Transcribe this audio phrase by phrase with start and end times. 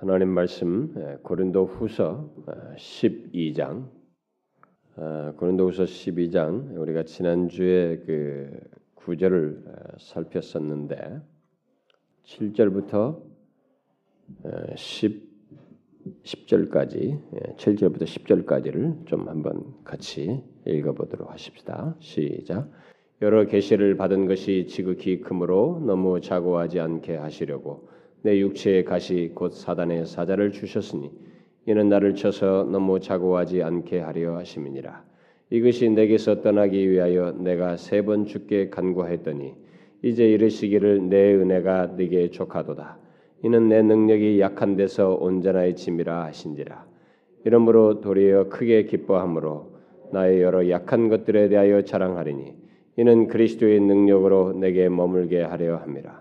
[0.00, 2.32] 하나님 말씀 고린도 후서
[2.76, 3.88] 12장
[5.36, 8.60] 고린도 후서 12장 우리가 지난주에 그
[8.94, 9.64] 구절을
[9.98, 11.20] 살폈었는데
[12.26, 13.20] 7절부터
[14.76, 15.28] 10
[16.22, 21.96] 10절까지 7절부터 10절까지를 좀 한번 같이 읽어보도록 하십시다.
[21.98, 22.70] 시작.
[23.20, 27.88] 여러 계시를 받은 것이 지극히 크므로 너무 자고하지 않게 하시려고
[28.22, 31.10] 내 육체의 가시 곧 사단의 사자를 주셨으니
[31.66, 35.04] 이는 나를 쳐서 너무 자고하지 않게 하려 하심이니라.
[35.50, 39.54] 이것이 내게서 떠나기 위하여 내가 세 번 죽게 간구했더니
[40.02, 42.98] 이제 이르시기를 내 은혜가 네게 족하도다.
[43.44, 46.86] 이는 내 능력이 약한 데서 온전하의 짐이라 하신지라.
[47.44, 49.78] 이러므로 도리어 크게 기뻐함으로
[50.12, 52.54] 나의 여러 약한 것들에 대하여 자랑하리니
[52.96, 56.17] 이는 그리스도의 능력으로 내게 머물게 하려 함이라.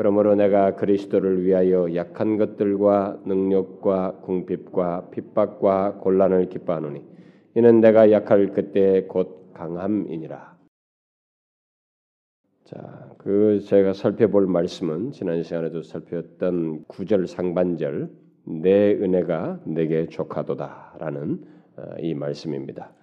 [0.00, 7.04] 그러므로 내가 그리스도를 위하여 약한 것들과 능력과 궁핍과 핍박과 곤란을 기뻐하노니
[7.54, 10.56] 이는 내가 약할 그때 곧 강함이니라.
[12.64, 18.08] 자, 그 제가 살펴볼 말씀은 지난 시간에도 살폈던 구절 상반절
[18.46, 21.44] 내 은혜가 내게 족하도다라는
[21.76, 22.94] 어, 이 말씀입니다.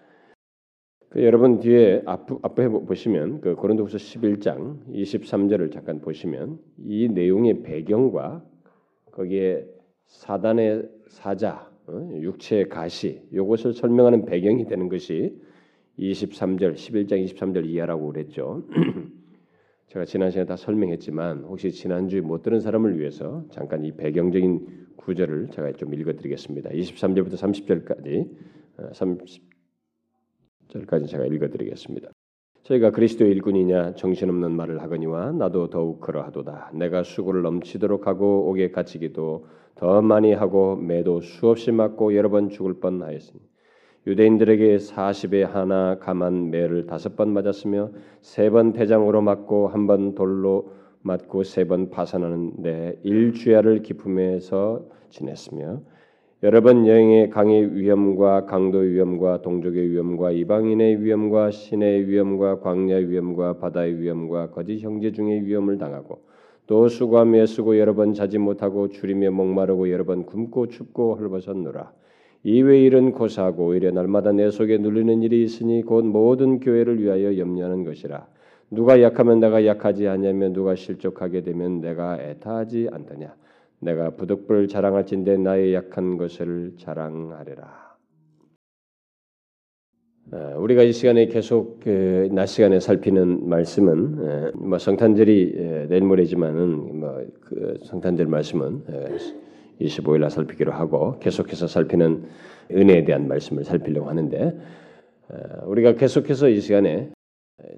[1.10, 8.44] 그 여러분 뒤에 앞, 앞에 보시면 그 고린도후서 11장 23절을 잠깐 보시면 이 내용의 배경과
[9.12, 9.66] 거기에
[10.06, 12.10] 사단의 사자, 어?
[12.14, 15.34] 육체의 가시 이것을 설명하는 배경이 되는 것이
[15.98, 18.64] 23절 11장 23절 이하라고 그랬죠.
[19.88, 25.48] 제가 지난 시간에 다 설명했지만 혹시 지난주에 못 들은 사람을 위해서 잠깐 이 배경적인 구절을
[25.52, 26.72] 제가 좀 읽어드리겠습니다.
[26.72, 28.30] 23절부터 30절까지
[28.94, 29.47] 30 어,
[30.70, 32.10] 절까지 제가 읽어드리겠습니다.
[32.64, 36.72] 저희가 그리스도의 일꾼이냐 정신없는 말을 하거니와 나도 더욱 그러하도다.
[36.74, 42.80] 내가 수고를 넘치도록 하고 옥에 갇히기도 더 많이 하고 매도 수없이 맞고 여러 번 죽을
[42.80, 43.40] 뻔하였으니
[44.08, 47.92] 유대인들에게 40에 하나 감한 매를 다섯 번 맞았으며
[48.22, 50.72] 세 번 대장으로 맞고 한 번 돌로
[51.02, 55.82] 맞고 세 번 파산하는데 일주야를 기품에서 지냈으며
[56.44, 63.58] 여러 번 여행의 강의 위험과 강도 위험과 동족의 위험과 이방인의 위험과 신의 위험과 광야의 위험과
[63.58, 66.20] 바다의 위험과 거짓 형제 중의 위험을 당하고
[66.68, 71.92] 또 수고하며 쓰고 여러 번 자지 못하고 줄이며 목마르고 여러 번 굶고 춥고 헐벗었노라.
[72.44, 77.84] 이외 일은 고사하고 오히려 날마다 내 속에 눌리는 일이 있으니 곧 모든 교회를 위하여 염려하는
[77.84, 78.28] 것이라.
[78.70, 83.34] 누가 약하면 내가 약하지 않냐면 누가 실족하게 되면 내가 애타하지 않더냐.
[83.80, 87.88] 내가 부득불 자랑할진대 나의 약한 것을 자랑하리라.
[90.30, 97.80] 어, 우리가 이 시간에 계속 그낮 시간에 살피는 말씀은 뭐 성탄절이 내일 모레지만은 뭐 그
[97.84, 98.84] 성탄절 말씀은
[99.80, 102.26] 25일 날 살피기로 하고 계속해서 살피는
[102.72, 104.58] 은혜에 대한 말씀을 살피려고 하는데
[105.66, 107.10] 우리가 계속해서 이 시간에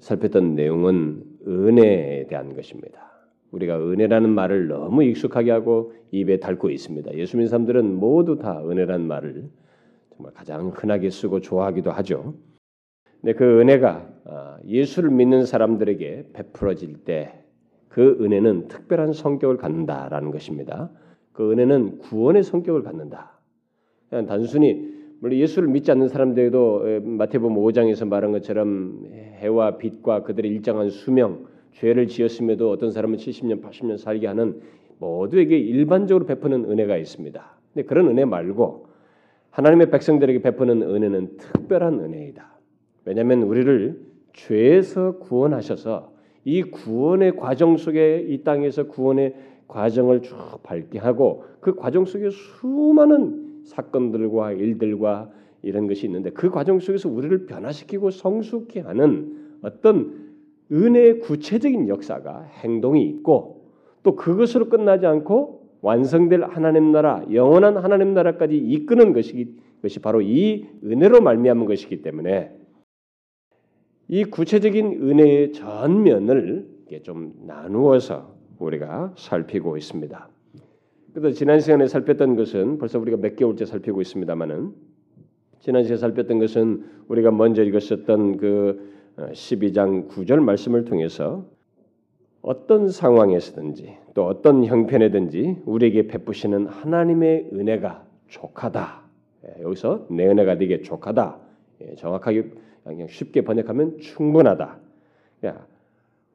[0.00, 3.09] 살폈던 내용은 은혜에 대한 것입니다.
[3.50, 7.14] 우리가 은혜라는 말을 너무 익숙하게 하고 입에 달고 있습니다.
[7.14, 9.50] 예수 믿는 사람들은 모두 다 은혜라는 말을
[10.16, 12.34] 정말 가장 흔하게 쓰고 좋아하기도 하죠.
[13.20, 17.40] 근데 그 은혜가 아, 예수를 믿는 사람들에게 베풀어질 때
[17.90, 20.90] 그 은혜는 특별한 성격을 갖는다라는 것입니다.
[21.32, 23.38] 그 은혜는 구원의 성격을 갖는다.
[24.08, 24.88] 그냥 단순히
[25.20, 29.06] 물론 예수를 믿지 않는 사람들도 마태복음 5장에서 말한 것처럼
[29.38, 34.60] 해와 빛과 그들의 일정한 수명 죄를 지었음에도 어떤 사람은 70년, 80년 살게 하는
[34.98, 37.58] 모두에게 일반적으로 베푸는 은혜가 있습니다.
[37.72, 38.86] 근데 그런 은혜 말고
[39.50, 42.58] 하나님의 백성들에게 베푸는 은혜는 특별한 은혜이다.
[43.04, 44.00] 왜냐하면 우리를
[44.32, 46.12] 죄에서 구원하셔서
[46.44, 49.34] 이 구원의 과정 속에 이 땅에서 구원의
[49.68, 55.30] 과정을 쭉 밟게 하고 그 과정 속에 수많은 사건들과 일들과
[55.62, 60.29] 이런 것이 있는데 그 과정 속에서 우리를 변화시키고 성숙케 하는 어떤
[60.72, 63.64] 은혜의 구체적인 역사가 행동이 있고
[64.02, 70.66] 또 그것으로 끝나지 않고 완성될 하나님 나라, 영원한 하나님 나라까지 이끄는 것이 것이 바로 이
[70.84, 72.54] 은혜로 말미암은 것이기 때문에
[74.08, 76.68] 이 구체적인 은혜의 전면을
[77.02, 80.28] 좀 나누어서 우리가 살피고 있습니다.
[81.14, 84.72] 그래서 지난 시간에 살폈던 것은 벌써 우리가 몇 개월째 살피고 있습니다만은
[85.60, 91.44] 지난 시간에 살폈던 것은 우리가 먼저 읽었었던 그 12장 9절 말씀을 통해서
[92.42, 99.02] 어떤 상황에서든지 또 어떤 형편에든지 우리에게 베푸시는 하나님의 은혜가 족하다.
[99.44, 101.38] 예, 여기서 내 은혜가 네게 족하다.
[101.82, 102.50] 예, 정확하게
[102.84, 104.78] 그냥 쉽게 번역하면 충분하다.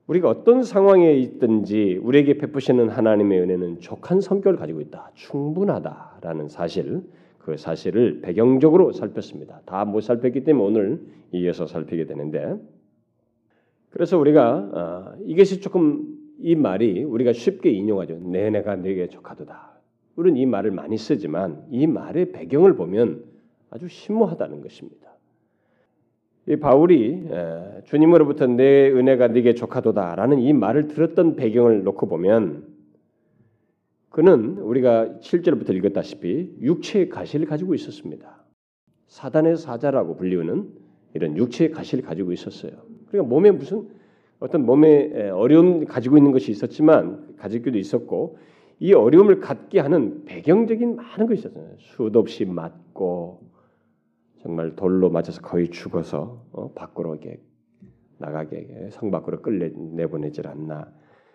[0.08, 5.10] 우리가 어떤 상황에 있든지 우리에게 베푸시는 하나님의 은혜는 족한 성격을 가지고 있다.
[5.16, 7.02] 충분하다라는 사실,
[7.40, 9.62] 그 사실을 배경적으로 살폈습니다.
[9.66, 11.02] 다 못 살폈기 때문에 오늘
[11.32, 12.56] 이어서 살피게 되는데
[13.96, 18.20] 그래서 우리가 어, 이것이 조금 이 말이 우리가 쉽게 인용하죠.
[18.24, 19.72] 내 내가 내게 족하도다.
[20.18, 23.24] 우리는 이 말을 많이 쓰지만 이 말의 배경을 보면
[23.70, 25.16] 아주 심오하다는 것입니다.
[26.50, 27.26] 이 바울이
[27.86, 32.68] 주님으로부터 내 은혜가 네게 족하도다라는 이 말을 들었던 배경을 놓고 보면
[34.10, 38.44] 그는 우리가 7절부터 읽었다시피 육체의 가시를 가지고 있었습니다.
[39.08, 40.70] 사단의 사자라고 불리우는
[41.14, 42.95] 이런 육체의 가시를 가지고 있었어요.
[43.08, 43.88] 그러니까 몸에 무슨
[44.40, 48.38] 어떤 몸에 어려움 가지고 있는 것이 있었지만 가지기도 있었고
[48.80, 51.70] 이 어려움을 갖게 하는 배경적인 많은 것이 있었어요.
[51.78, 53.42] 수도 없이 맞고
[54.42, 57.40] 정말 돌로 맞아서 거의 죽어서 어, 밖으로 이렇게
[58.18, 60.92] 나가게 성 밖으로 끌내 내보내질 않나.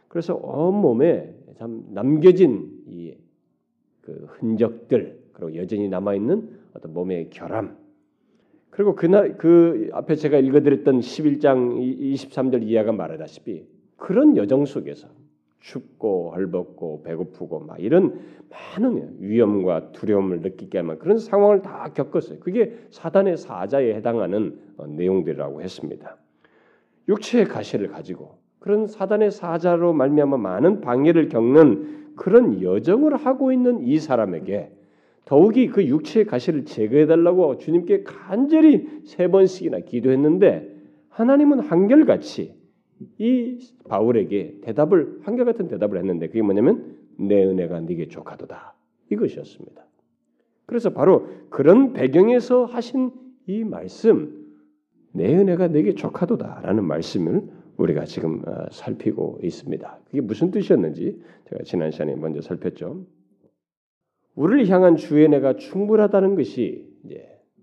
[0.09, 3.15] 그래서 온 몸에 참 남겨진 이
[4.03, 7.77] 그 흔적들 그리고 여전히 남아 있는 어떤 몸의 결함.
[8.71, 11.79] 그리고 그날 그 앞에 제가 읽어드렸던 11장
[12.15, 13.65] 23절 이하가 말하다시피
[13.97, 15.09] 그런 여정 속에서
[15.61, 22.41] 춥고 헐벗고 배고프고 막 이런 많은 위험과 두려움을 느끼게 하는 그런 상황을 다 겪었어요.
[22.41, 26.17] 그게 사단의 사자에 해당하는 어, 내용들이라고 했습니다.
[27.09, 33.99] 육체의 가시를 가지고 그런 사단의 사자로 말미암아 많은 방해를 겪는 그런 여정을 하고 있는 이
[33.99, 34.73] 사람에게
[35.25, 40.77] 더욱이 그 육체의 가시를 제거해 달라고 주님께 간절히 세 번씩이나 기도했는데
[41.09, 42.55] 하나님은 한결같이
[43.19, 43.59] 이
[43.89, 48.75] 바울에게 대답을 한결같은 대답을 했는데 그게 뭐냐면 내 은혜가 네게 족하도다
[49.11, 49.87] 이것이었습니다.
[50.67, 53.11] 그래서 바로 그런 배경에서 하신
[53.47, 54.41] 이 말씀
[55.13, 57.43] 내 은혜가 네게 족하도다라는 말씀을
[57.77, 59.99] 우리가 지금 어, 살피고 있습니다.
[60.07, 63.05] 그게 무슨 뜻이었는지 제가 지난 시간에 먼저 살폈죠.
[64.35, 66.89] 우리를 향한 주의 은혜가 충분하다는 것이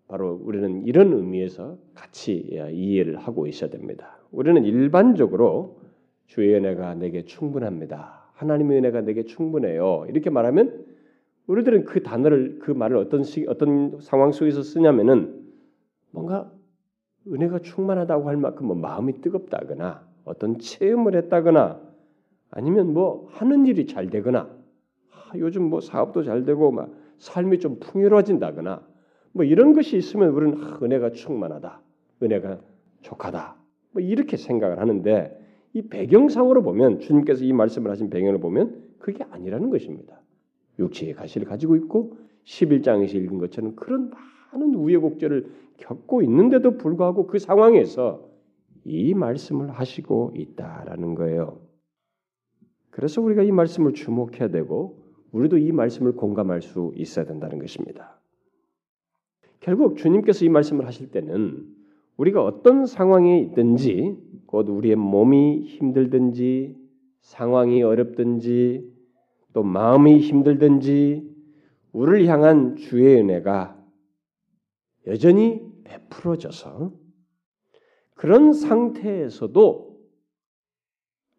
[0.08, 2.36] 바로 우리는 이런 의미에서 같이
[2.72, 4.20] 이해를 하고 있어야 됩니다.
[4.32, 5.80] 우리는 일반적으로
[6.28, 8.30] 주의 은혜가 내게 충분합니다.
[8.34, 10.06] 하나님의 은혜가 내게 충분해요.
[10.10, 10.86] 이렇게 말하면
[11.48, 15.46] 우리들은 그 단어를 그 말을 어떤 시, 어떤 상황 속에서 쓰냐면은
[16.12, 16.52] 뭔가
[17.28, 21.82] 은혜가 충만하다고 할 만큼 뭐 마음이 뜨겁다거나 어떤 체험을 했다거나
[22.52, 24.57] 아니면 뭐 하는 일이 잘 되거나 아,
[25.36, 28.86] 요즘 뭐 사업도 잘 되고 막 삶이 좀 풍요로워진다거나
[29.34, 31.82] 뭐 이런 것이 있으면 우리는 아, 은혜가 충만하다,
[32.24, 32.60] 은혜가
[33.02, 33.56] 족하다,
[33.92, 35.40] 뭐 이렇게 생각을 하는데
[35.74, 40.20] 이 배경상으로 보면 주님께서 이 말씀을 하신 배경을 보면 그게 아니라는 것입니다.
[40.80, 44.12] 육체의 가시를 가지고 있고 11장에서 읽은 것처럼 그런
[44.54, 48.28] 많은 우여곡절을 겪고 있는데도 불구하고 그 상황에서
[48.86, 51.60] 이 말씀을 하시고 있다라는 거예요.
[52.90, 55.07] 그래서 우리가 이 말씀을 주목해야 되고
[55.38, 58.20] 우리도 이 말씀을 공감할 수 있어야 된다는 것입니다.
[59.60, 61.68] 결국 주님께서 이 말씀을 하실 때는
[62.18, 64.18] 우리가 어떤 상황에 있든지
[64.48, 66.76] 곧 우리의 몸이 힘들든지
[67.22, 68.92] 상황이 어렵든지
[69.54, 71.36] 또 마음이 힘들든지
[71.92, 73.78] 우리를 향한 주의 은혜가
[75.08, 76.94] 여전히 베풀어져서
[78.16, 79.98] 그런 상태에서도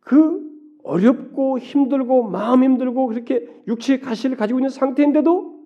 [0.00, 0.38] 그
[0.88, 5.58] 어렵고 힘들고 마음 힘들고 그렇게 육체의 가시를 가지고 있는 상태인데도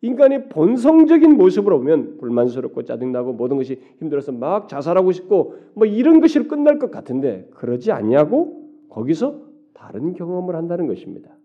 [0.00, 6.46] 인간의 본성적인 모습으로 보면 불만스럽고 짜증나고 모든 것이 힘들어서 막 자살하고 싶고 뭐 이런 것으로
[6.46, 9.42] 끝날 것 같은데 그러지 않냐고 거기서
[9.72, 11.36] 다른 경험을 한다는 것입니다.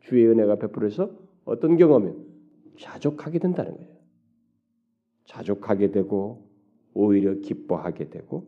[0.00, 1.10] 주의 은혜가 베풀어서
[1.46, 2.12] 어떤 경험이
[2.76, 3.88] 자족하게 된다는 거예요.
[5.24, 6.42] 자족하게 되고
[6.92, 8.46] 오히려 기뻐하게 되고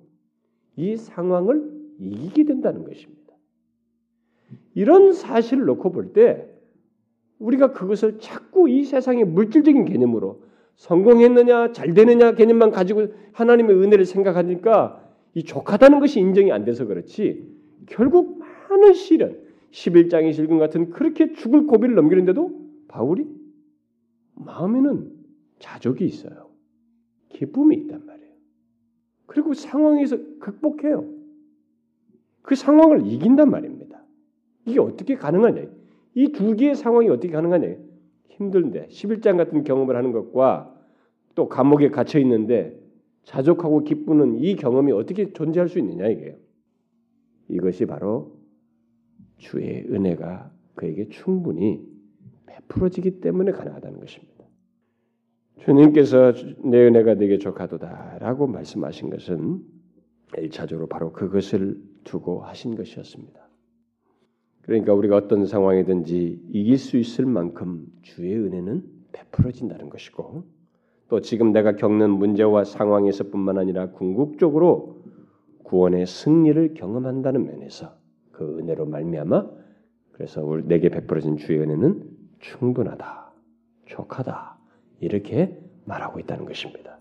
[0.77, 3.20] 이 상황을 이기게 된다는 것입니다.
[4.75, 6.47] 이런 사실을 놓고 볼 때
[7.39, 10.43] 우리가 그것을 자꾸 이 세상의 물질적인 개념으로
[10.77, 15.03] 성공했느냐 잘 되느냐 개념만 가지고 하나님의 은혜를 생각하니까
[15.35, 17.49] 이 족하다는 것이 인정이 안 돼서 그렇지
[17.87, 19.39] 결국 많은 시련
[19.71, 22.51] 11장의 실금 같은 그렇게 죽을 고비를 넘기는데도
[22.89, 23.27] 바울이
[24.35, 25.11] 마음에는
[25.61, 26.51] 자족이 있어요.
[27.29, 28.31] 기쁨이 있단 말이에요.
[29.27, 31.09] 그리고 상황에서 극복해요.
[32.43, 33.80] 그 상황을 이긴단 말입니다.
[34.71, 35.63] 이게 어떻게 가능하냐?
[36.15, 37.77] 이 두 개의 상황이 어떻게 가능하냐?
[38.29, 40.75] 힘든데 11장 같은 경험을 하는 것과
[41.35, 42.79] 또 감옥에 갇혀 있는데
[43.25, 46.35] 자족하고 기쁘는 이 경험이 어떻게 존재할 수 있느냐 이게요.
[47.49, 48.37] 이것이 바로
[49.37, 51.87] 주의 은혜가 그에게 충분히
[52.47, 54.45] 베풀어지기 때문에 가능하다는 것입니다.
[55.59, 56.33] 주님께서
[56.65, 59.63] 내 은혜가 내게 족하도다라고 말씀하신 것은
[60.39, 63.50] 일차적으로 바로 그것을 두고 하신 것이었습니다.
[64.63, 70.45] 그러니까 우리가 어떤 상황이든지 이길 수 있을 만큼 주의 은혜는 베풀어진다는 것이고
[71.09, 75.03] 또 지금 내가 겪는 문제와 상황에서뿐만 아니라 궁극적으로
[75.65, 77.97] 구원의 승리를 경험한다는 면에서
[78.33, 79.51] 그 은혜로 말미암아
[80.13, 82.03] 그래서 우리 내게 베풀어진 주의 은혜는
[82.41, 83.33] 충분하다,
[83.87, 84.59] 족하다
[85.01, 86.99] 이렇게 말하고 있다는 것입니다.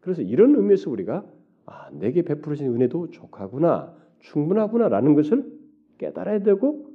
[0.00, 1.24] 그래서 이런 의미에서 우리가
[1.66, 5.50] 아, 내게 베풀어진 은혜도 족하구나, 충분하구나라는 것을
[5.98, 6.87] 깨달아야 되고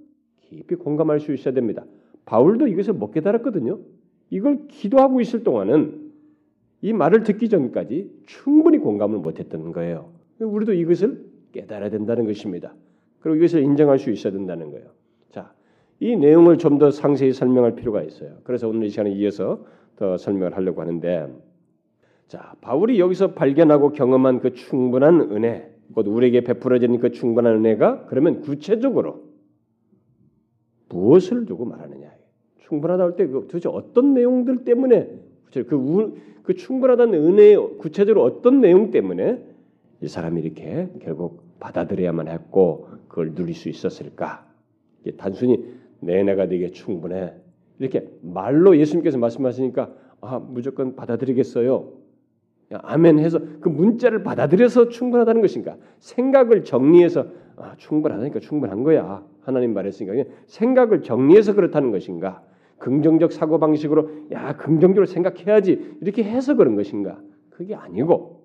[0.54, 1.86] 깊이 공감할 수 있어야 됩니다.
[2.26, 3.80] 바울도 이것을 못 깨달았거든요.
[4.30, 6.12] 이걸 기도하고 있을 동안은
[6.82, 10.12] 이 말을 듣기 전까지 충분히 공감을 못했던 거예요.
[10.40, 12.74] 우리도 이것을 깨달아야 된다는 것입니다.
[13.20, 14.88] 그리고 이것을 인정할 수 있어야 된다는 거예요.
[15.30, 15.54] 자,
[16.00, 18.38] 이 내용을 좀 더 상세히 설명할 필요가 있어요.
[18.44, 21.30] 그래서 오늘 이 시간에 이어서 더 설명을 하려고 하는데,
[22.28, 28.42] 자, 바울이 여기서 발견하고 경험한 그 충분한 은혜, 곧 우리에게 베풀어지는 그 충분한 은혜가 그러면
[28.42, 29.22] 구체적으로
[30.94, 32.12] 무엇을 두고 말하느냐?
[32.60, 35.10] 충분하다 할 때 그 도대체 어떤 내용들 때문에
[35.68, 39.44] 그, 우, 그 충분하다는 은혜 구체적으로 어떤 내용 때문에
[40.02, 44.46] 이 사람이 이렇게 결국 받아들여야만 했고 그걸 누릴 수 있었을까?
[45.18, 45.64] 단순히
[46.00, 47.34] 내 내가 되게 충분해
[47.80, 51.92] 이렇게 말로 예수님께서 말씀하시니까 아 무조건 받아들이겠어요.
[52.72, 55.78] 아멘 해서 그 문자를 받아들여서 충분하다는 것인가?
[56.00, 59.24] 생각을 정리해서 아, 충분하다니까 충분한 거야.
[59.44, 62.44] 하나님 말했으니까 생각을 정리해서 그렇다는 것인가?
[62.80, 67.22] 긍정적 사고 방식으로 야 긍정적으로 생각해야지 이렇게 해서 그런 것인가?
[67.50, 68.44] 그게 아니고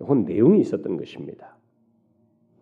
[0.00, 1.56] 이건 내용이 있었던 것입니다.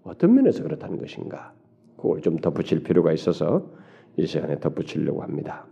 [0.02, 1.54] 어떤 면에서 그렇다는 것인가?
[1.96, 3.70] 그걸 좀 덧붙일 필요가 있어서
[4.16, 5.66] 이 시간에 덧붙이려고 합니다.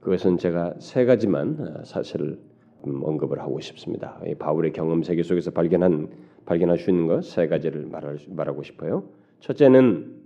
[0.00, 2.38] 그것은 제가 세 가지만 어, 사실을
[2.86, 4.20] 음, 언급을 하고 싶습니다.
[4.38, 6.08] 바울의 경험 세계 속에서 발견한
[6.46, 9.04] 발견할 수 있는 것 세 가지를 말할, 말하고 싶어요.
[9.40, 10.17] 첫째는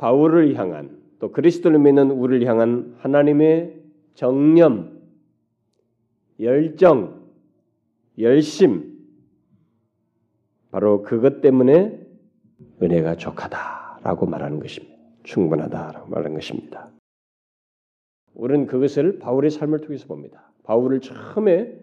[0.00, 3.82] 바울을 향한 또 그리스도를 믿는 우리를 향한 하나님의
[4.14, 4.98] 정념,
[6.40, 7.20] 열정,
[8.18, 8.98] 열심
[10.70, 12.00] 바로 그것 때문에
[12.82, 14.96] 은혜가 족하다라고 말하는 것입니다.
[15.24, 16.88] 충분하다라고 말하는 것입니다.
[18.32, 20.50] 우리는 그것을 바울의 삶을 통해서 봅니다.
[20.62, 21.78] 바울을 처음에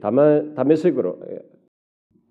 [0.00, 1.18] 다마, 다메섹으로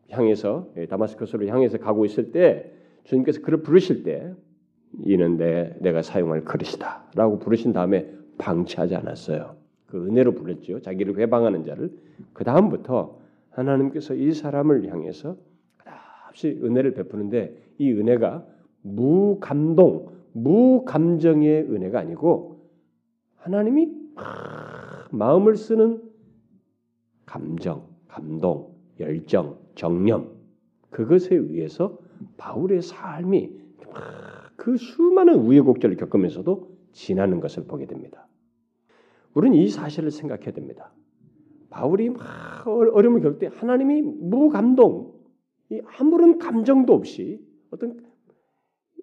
[0.09, 2.71] 향해서 다마스커스로 향해서 가고 있을 때
[3.03, 4.33] 주님께서 그를 부르실 때
[5.05, 9.55] 이는 내 내가 사용할 그릇이다 라고 부르신 다음에 방치하지 않았어요.
[9.87, 10.81] 그 은혜로 불렀죠.
[10.81, 11.91] 자기를 회방하는 자를
[12.33, 15.35] 그 다음부터 하나님께서 이 사람을 향해서
[16.29, 18.45] 없이 은혜를 베푸는데 이 은혜가
[18.83, 22.61] 무감동, 무감정의 은혜가 아니고
[23.35, 23.91] 하나님이
[25.11, 26.01] 마음을 쓰는
[27.25, 30.31] 감정, 감동, 열정, 정념
[30.89, 31.97] 그것에 의해서
[32.37, 33.59] 바울의 삶이
[34.61, 38.27] 그 수많은 우여곡절을 겪으면서도 지나는 것을 보게 됩니다.
[39.33, 40.93] 우리는 이 사실을 생각해야 됩니다.
[41.71, 45.15] 바울이 막 어려움을 겪을 때 하나님이 무감동,
[45.97, 48.01] 아무런 감정도 없이 어떤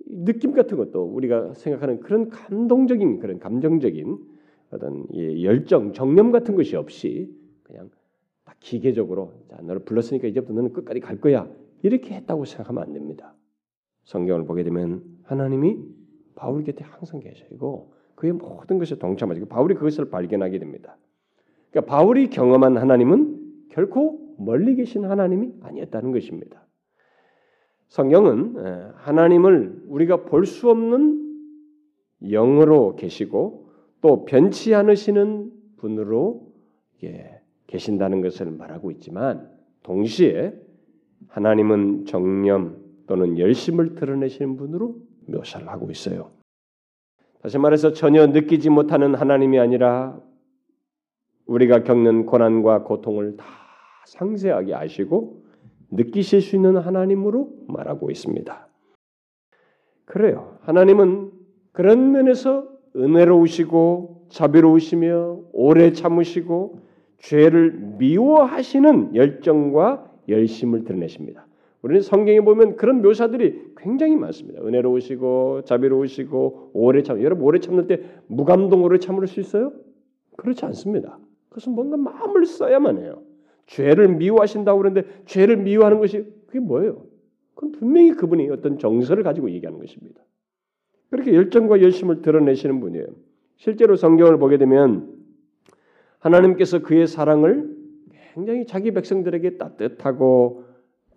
[0.07, 4.17] 느낌 같은 것도 우리가 생각하는 그런 감동적인 그런 감정적인
[4.71, 5.09] 어떤
[5.43, 7.35] 열정, 정념 같은 것이 없이
[7.65, 7.91] 그냥
[8.45, 11.51] 딱 기계적으로 자 너를 불렀으니까 이제부터 너는 끝까지 갈 거야
[11.83, 13.35] 이렇게 했다고 생각하면 안 됩니다.
[14.05, 15.79] 성경을 보게 되면 하나님이
[16.35, 20.97] 바울 곁에 항상 계시고 그의 모든 것에 동참하시고 바울이 그것을 발견하게 됩니다.
[21.71, 26.67] 그러니까 바울이 경험한 하나님은 결코 멀리 계신 하나님이 아니었다는 것입니다.
[27.89, 31.27] 성경은 하나님을 우리가 볼 수 없는
[32.23, 33.71] 영으로 계시고
[34.01, 36.53] 또 변치 않으시는 분으로
[37.67, 39.51] 계신다는 것을 말하고 있지만
[39.83, 40.55] 동시에
[41.29, 44.97] 하나님은 정념 또는 열심을 드러내시는 분으로
[45.29, 46.31] 묘사를 하고 있어요.
[47.43, 50.21] 다시 말해서 전혀 느끼지 못하는 하나님이 아니라
[51.47, 53.45] 우리가 겪는 고난과 고통을 다
[54.07, 55.45] 상세하게 아시고
[55.91, 58.69] 느끼실 수 있는 하나님으로 말하고 있습니다.
[60.05, 60.59] 그래요.
[60.63, 61.33] 하나님은
[61.73, 66.81] 그런 면에서 은혜로우시고 자비로우시며 오래 참으시고
[67.19, 71.48] 죄를 미워하시는 열정과 열심을 드러내십니다.
[71.89, 74.61] 우리는 성경에 보면 그런 묘사들이 굉장히 많습니다.
[74.63, 79.73] 은혜로우시고 자비로우시고 오래 참 여러분 오래 참는 때 무감동으로 참을 수 있어요?
[80.37, 81.19] 그렇지 않습니다.
[81.49, 83.23] 그것은 뭔가 마음을 써야만 해요.
[83.65, 87.07] 죄를 미워하신다고 그러는데 죄를 미워하는 것이 그게 뭐예요?
[87.55, 90.21] 그건 분명히 그분이 어떤 정서를 가지고 얘기하는 것입니다.
[91.09, 93.07] 그렇게 열정과 열심을 드러내시는 분이에요.
[93.57, 95.11] 실제로 성경을 보게 되면
[96.19, 97.75] 하나님께서 그의 사랑을
[98.35, 100.68] 굉장히 자기 백성들에게 따뜻하고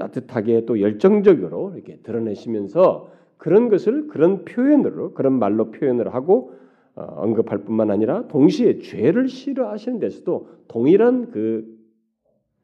[0.02, 6.54] 따뜻하게 또 열정적으로 이렇게 드러내시면서 그런 것을 그런 표현으로 그런 말로 표현을 하고
[6.96, 11.66] 어, 언급할 뿐만 아니라 동시에 죄를 싫어하시는 데서도 동일한 그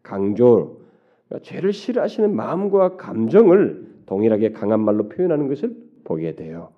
[0.03, 0.81] 강조,
[1.27, 6.69] 그러니까 죄를 싫어하시는 마음과 감정을 동일하게 강한 말로 표현하는 것을 보게 돼요.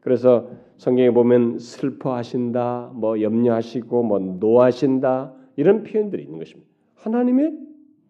[0.00, 6.70] 그래서 성경에 보면 슬퍼하신다, 뭐 염려하시고 뭐 노하신다 이런 표현들이 있는 것입니다.
[6.94, 7.58] 하나님의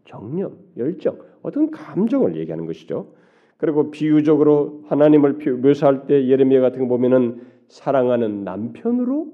[0.04, 3.12] 정념, 열정, 어떤 감정을 얘기하는 것이죠.
[3.56, 9.32] 그리고 비유적으로 하나님을 묘사할 때 예레미야 같은 거 보면은 사랑하는 남편으로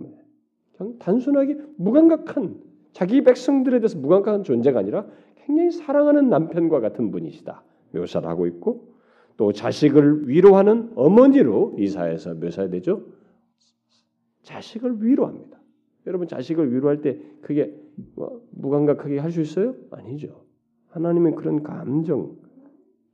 [0.77, 2.57] 그냥 단순하게 무감각한
[2.93, 5.07] 자기 백성들에 대해서 무감각한 존재가 아니라
[5.45, 8.95] 굉장히 사랑하는 남편과 같은 분이시다 묘사를 하고 있고
[9.37, 13.05] 또 자식을 위로하는 어머니로 이사에서 묘사되죠.
[14.43, 15.59] 자식을 위로합니다.
[16.07, 17.75] 여러분 자식을 위로할 때 그게
[18.15, 19.75] 뭐 무감각하게 할 수 있어요?
[19.91, 20.44] 아니죠.
[20.95, 22.37] 하나님은 그런 감정,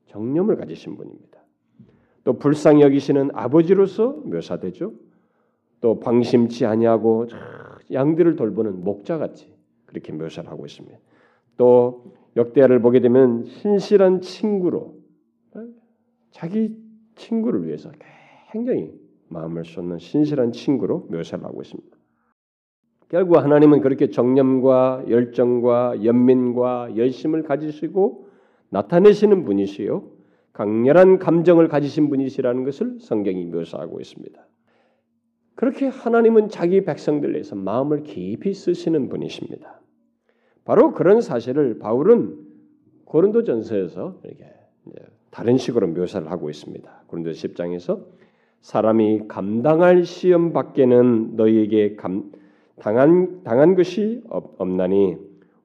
[0.06, 1.40] 정념을 가지신 분입니다.
[2.24, 4.92] 또 불쌍히 여기시는 아버지로서 묘사되죠.
[5.80, 7.26] 또 방심치 아니하고
[7.90, 9.54] 양들을 돌보는 목자같이
[9.86, 10.98] 그렇게 묘사를 하고 있습니다.
[11.56, 14.96] 또 역대하를 보게 되면 신실한 친구로
[16.30, 16.76] 자기
[17.16, 17.90] 친구를 위해서
[18.52, 18.92] 굉장히
[19.28, 21.89] 마음을 쏟는 신실한 친구로 묘사를 하고 있습니다.
[23.10, 28.28] 결국 하나님은 그렇게 정념과 열정과 연민과 열심을 가지시고
[28.70, 30.08] 나타내시는 분이시요
[30.52, 34.46] 강렬한 감정을 가지신 분이시라는 것을 성경이 묘사하고 있습니다.
[35.56, 39.80] 그렇게 하나님은 자기 백성들 에서 마음을 깊이 쓰시는 분이십니다.
[40.64, 42.38] 바로 그런 사실을 바울은
[43.06, 44.44] 고린도전서에서 이렇게
[45.30, 47.02] 다른 식으로 묘사를 하고 있습니다.
[47.08, 48.04] 고린도 10장에서
[48.60, 52.30] 사람이 감당할 시험 밖에는 너희에게 감,
[52.80, 55.16] 당한 당한 것이 없나니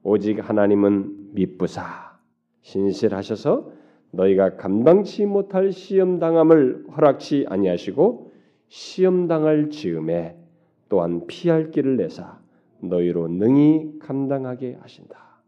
[0.04, 1.82] 오직 하나님은 미쁘사
[2.62, 3.72] 신실하셔서
[4.12, 8.32] 너희가 감당치 못할 시험 당함을 허락치 아니하시고
[8.68, 10.38] 시험 당할 즈음에
[10.90, 12.40] 또한 피할 길을 내사
[12.82, 15.42] 너희로 능히 감당하게 하신다.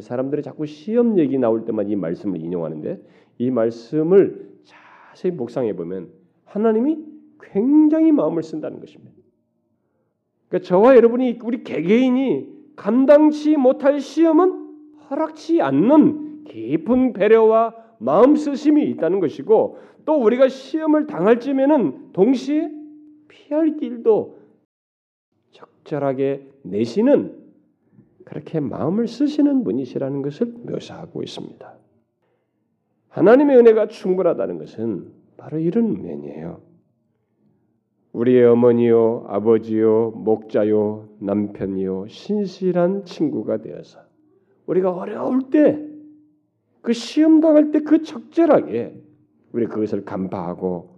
[0.00, 3.00] 사람들이 자꾸 시험 얘기 나올 때만 이 말씀을 인용하는데
[3.38, 6.10] 이 말씀을 자세히 묵상해 보면
[6.44, 6.98] 하나님이
[7.40, 9.21] 굉장히 마음을 쓴다는 것입니다.
[10.52, 19.20] 그러니까 저와 여러분이 우리 개개인이 감당치 못할 시험은 허락치 않는 깊은 배려와 마음 쓰심이 있다는
[19.20, 22.70] 것이고 또 우리가 시험을 당할 쯤에는 동시에
[23.28, 24.40] 피할 길도
[25.52, 27.34] 적절하게 내시는
[28.26, 31.74] 그렇게 마음을 쓰시는 분이시라는 것을 묘사하고 있습니다.
[33.08, 36.71] 하나님의 은혜가 충분하다는 것은 바로 이런 면이에요.
[38.12, 44.00] 우리의 어머니요, 아버지요, 목자요, 남편이요, 신실한 친구가 되어서
[44.66, 45.78] 우리가 어려울 때,
[46.82, 49.00] 그 시험 당할 때 그 적절하게
[49.52, 50.90] 우리 그것을 간파하고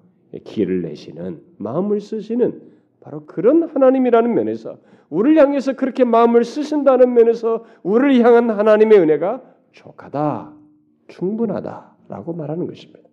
[0.45, 2.63] 기회를 내시는 마음을 쓰시는
[3.01, 4.79] 바로 그런 하나님이라는 면에서
[5.11, 10.55] 우리를 향해서 그렇게 마음을 쓰신다는 면에서 우리를 향한 하나님의 은혜가 족하다,
[11.09, 13.09] 충분하다라고 말하는 것입니다.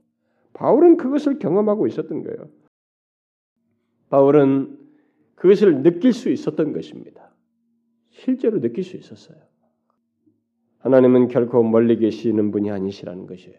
[0.54, 2.48] 바울은 그것을 경험하고 있었던 거예요.
[4.12, 4.78] 바울은
[5.36, 7.34] 그것을 느낄 수 있었던 것입니다.
[8.10, 9.38] 실제로 느낄 수 있었어요.
[10.80, 13.58] 하나님은 결코 멀리 계시는 분이 아니시라는 것이에요.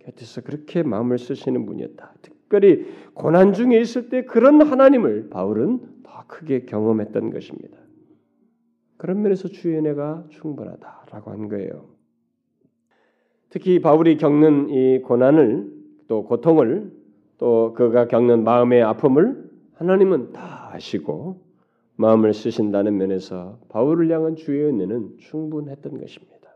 [0.00, 2.14] 곁에서 그렇게 마음을 쓰시는 분이었다.
[2.20, 7.78] 특별히 고난 중에 있을 때 그런 하나님을 바울은 더 크게 경험했던 것입니다.
[8.98, 11.88] 그런 면에서 주의 은혜가 충분하다라고 한 거예요.
[13.48, 15.72] 특히 바울이 겪는 이 고난을
[16.06, 16.92] 또 고통을
[17.38, 19.49] 또 그가 겪는 마음의 아픔을
[19.80, 21.40] 하나님은 다 아시고
[21.96, 26.50] 마음을 쓰신다는 면에서 바울을 향한 주의 은혜는 충분했던 것입니다.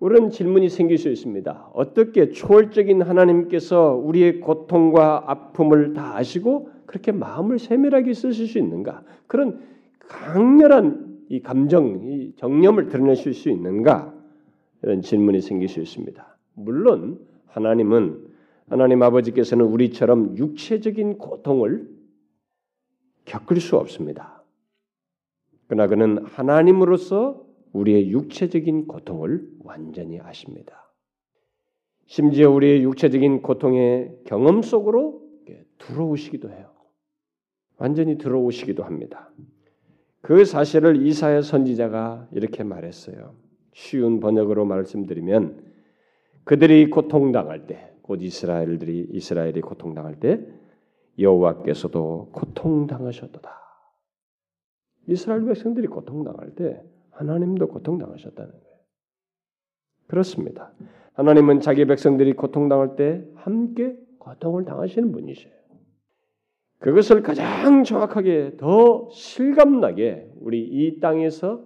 [0.00, 1.70] 우리는 질문이 생길 수 있습니다.
[1.72, 9.04] 어떻게 초월적인 하나님께서 우리의 고통과 아픔을 다 아시고 그렇게 마음을 세밀하게 쓰실 수 있는가?
[9.28, 9.60] 그런
[10.00, 14.12] 강렬한 이 감정, 이 정념을 드러내실 수 있는가?
[14.82, 16.38] 이런 질문이 생길 수 있습니다.
[16.54, 18.26] 물론 하나님은
[18.68, 21.95] 하나님 아버지께서는 우리처럼 육체적인 고통을
[23.26, 24.42] 겪을 수 없습니다.
[25.66, 30.90] 그러나 그는 하나님으로서 우리의 육체적인 고통을 완전히 아십니다.
[32.06, 35.22] 심지어 우리의 육체적인 고통의 경험 속으로
[35.78, 36.70] 들어오시기도 해요.
[37.78, 39.30] 완전히 들어오시기도 합니다.
[40.22, 43.34] 그 사실을 이사야 선지자가 이렇게 말했어요.
[43.74, 45.64] 쉬운 번역으로 말씀드리면
[46.44, 50.40] 그들이 고통당할 때, 곧 이스라엘들이 이스라엘이 고통당할 때
[51.18, 53.50] 여호와께서도 고통당하셨도다.
[55.08, 58.76] 이스라엘 백성들이 고통당할 때 하나님도 고통당하셨다는 거예요.
[60.08, 60.72] 그렇습니다.
[61.14, 65.52] 하나님은 자기 백성들이 고통당할 때 함께 고통을 당하시는 분이세요.
[66.78, 71.64] 그것을 가장 정확하게 더 실감나게 우리 이 땅에서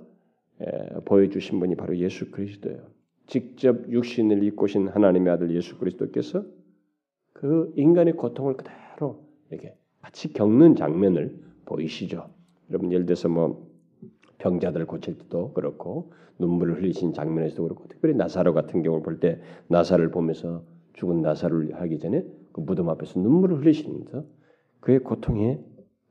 [1.06, 2.86] 보여주신 분이 바로 예수 그리스도예요.
[3.26, 6.44] 직접 육신을 입고 신 하나님의 아들 예수 그리스도께서
[7.32, 8.79] 그 인간의 고통을 그대로
[9.50, 12.30] 이렇게 같이 겪는 장면을 보이시죠.
[12.70, 13.68] 여러분 예를 들어서 뭐
[14.38, 20.10] 병자들 고칠 때도 그렇고 눈물을 흘리신 장면에서도 그렇고 특별히 나사로 같은 경우를 볼 때 나사를
[20.10, 24.24] 보면서 죽은 나사를 하기 전에 그 무덤 앞에서 눈물을 흘리시면서
[24.80, 25.62] 그의 고통에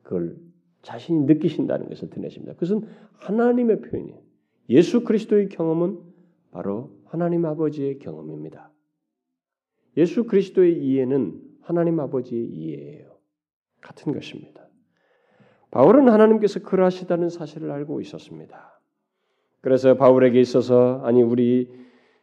[0.04, 0.38] 그걸
[0.84, 2.54] 자신이 느끼신다는 것을 드러내십니다.
[2.54, 4.20] 그것은 하나님의 표현이에요.
[4.70, 6.00] 예수 그리스도의 경험은
[6.52, 8.72] 바로 하나님 아버지의 경험입니다.
[9.98, 13.09] 예수 그리스도의 이해는 하나님 아버지의 이해예요.
[13.90, 14.62] 같은 것입니다.
[15.72, 18.80] 바울은 하나님께서 그러하시다는 사실을 알고 있었습니다.
[19.62, 21.70] 그래서 바울에게 있어서 아니 우리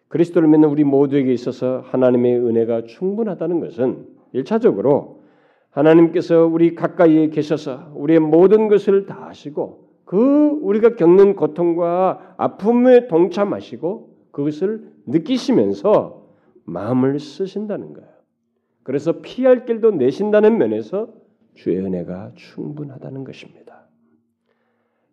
[0.09, 5.25] 그리스도를 믿는 우리 모두에게 있어서 하나님의 은혜가 충분하다는 것은 일차적으로
[5.71, 14.17] 하나님께서 우리 가까이에 계셔서 우리의 모든 것을 다 하시고 그 우리가 겪는 고통과 아픔에 동참하시고
[14.31, 16.27] 그것을 느끼시면서
[16.65, 18.09] 마음을 쓰신다는 거예요.
[18.83, 21.09] 그래서 피할 길도 내신다는 면에서
[21.57, 23.87] 주의 은혜가 충분하다는 것입니다.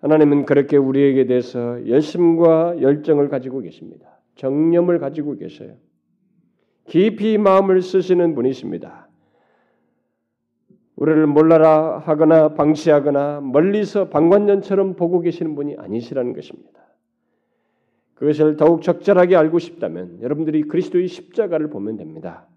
[0.01, 4.19] 하나님은 그렇게 우리에게 대해서 열심과 열정을 가지고 계십니다.
[4.35, 5.77] 정념을 가지고 계셔요.
[6.85, 9.07] 깊이 마음을 쓰시는 분이십니다.
[10.97, 16.81] 우리를 몰라라 하거나 방치하거나 멀리서 방관전처럼 보고 계시는 분이 아니시라는 것입니다.
[18.15, 22.47] 그것을 더욱 적절하게 알고 싶다면 여러분들이 그리스도의 십자가를 보면 됩니다.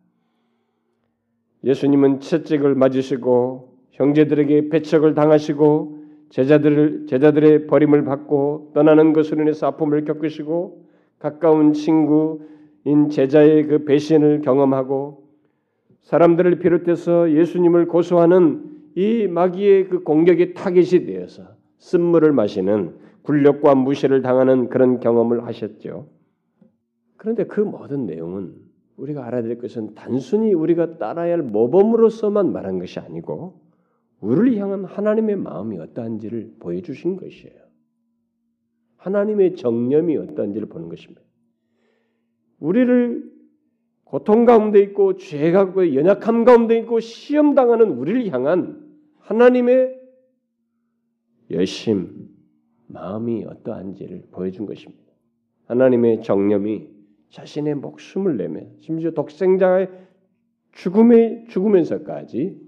[1.65, 5.97] 예수님은 채찍을 맞으시고 형제들에게 배척을 당하시고
[6.29, 10.85] 제자들을 제자들의 버림을 받고 떠나는 것으로 인해서 아픔을 겪으시고
[11.19, 15.25] 가까운 친구인 제자의 그 배신을 경험하고
[16.03, 21.43] 사람들을 비롯해서 예수님을 고소하는 이 마귀의 그 공격의 타겟이 되어서
[21.79, 26.07] 쓴물을 마시는 굴욕과 무시를 당하는 그런 경험을 하셨죠.
[27.17, 28.55] 그런데 그 모든 내용은
[28.97, 33.66] 우리가 알아야 될 것은 단순히 우리가 따라야 할 모범으로서만 말한 것이 아니고
[34.21, 37.67] 우리를 향한 하나님의 마음이 어떠한지를 보여주신 것이에요.
[38.97, 41.23] 하나님의 정념이 어떠한지를 보는 것입니다.
[42.59, 43.31] 우리를
[44.05, 48.87] 고통 가운데 있고 죄 가운데 연약함 가운데 있고 시험 당하는 우리를 향한
[49.19, 50.01] 하나님의
[51.51, 52.29] 열심,
[52.87, 55.05] 마음이 어떠한지를 보여준 것입니다.
[55.67, 56.89] 하나님의 정념이
[57.31, 59.91] 자신의 목숨을 내며 심지어 독생자의
[60.73, 62.66] 죽음에 죽으면서까지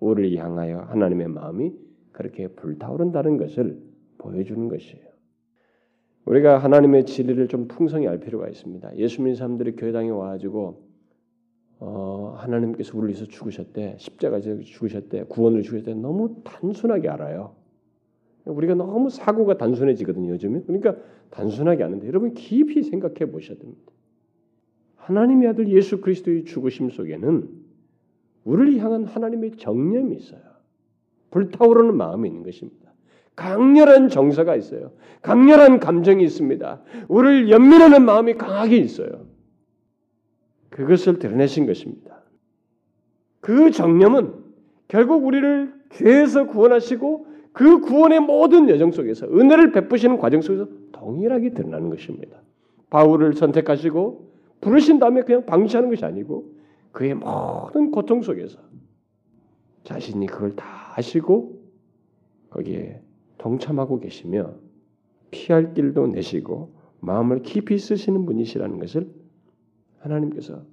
[0.00, 1.72] 우리를 향하여 하나님의 마음이
[2.12, 3.78] 그렇게 불타오른다는 것을
[4.18, 5.06] 보여주는 것이에요.
[6.24, 8.96] 우리가 하나님의 진리를 좀 풍성히 알 필요가 있습니다.
[8.96, 10.86] 예수 믿는 사람들이 교회당에 와가지고
[11.78, 17.54] 어, 하나님께서 우리를 위해서 죽으셨대, 십자가에서 죽으셨대, 구원을 주셨대 너무 단순하게 알아요.
[18.46, 20.62] 우리가 너무 사고가 단순해지거든요, 요즘에.
[20.62, 20.96] 그러니까
[21.30, 23.92] 단순하게 아는데 여러분 깊이 생각해 보셔야 됩니다.
[24.96, 27.65] 하나님의 아들 예수 그리스도의 죽으심 속에는
[28.46, 30.40] 우리를 향한 하나님의 정념이 있어요.
[31.30, 32.92] 불타오르는 마음이 있는 것입니다.
[33.34, 34.92] 강렬한 정서가 있어요.
[35.20, 36.80] 강렬한 감정이 있습니다.
[37.08, 39.26] 우리를 연민하는 마음이 강하게 있어요.
[40.70, 42.22] 그것을 드러내신 것입니다.
[43.40, 44.32] 그 정념은
[44.88, 51.90] 결국 우리를 죄에서 구원하시고 그 구원의 모든 여정 속에서 은혜를 베푸시는 과정 속에서 동일하게 드러나는
[51.90, 52.38] 것입니다.
[52.90, 54.30] 바울을 선택하시고
[54.60, 56.55] 부르신 다음에 그냥 방치하는 것이 아니고
[56.96, 58.58] 그의 모든 고통 속에서
[59.84, 61.62] 자신이 그걸 다 하시고
[62.48, 63.02] 거기에
[63.36, 64.54] 동참하고 계시며
[65.30, 69.12] 피할 길도 내시고 마음을 깊이 쓰시는 분이시라는 것을
[69.98, 70.64] 하나님께서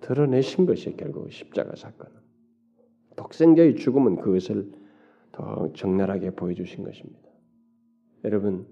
[0.00, 2.12] 드러내신 것이 결국 십자가 사건은
[3.14, 4.72] 독생자의 죽음은 그것을
[5.30, 7.28] 더 적나라하게 보여주신 것입니다.
[8.24, 8.66] 여러분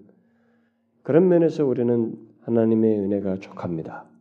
[1.03, 4.12] 그런 면에서 우리는 하나님의 은혜가 족합니다.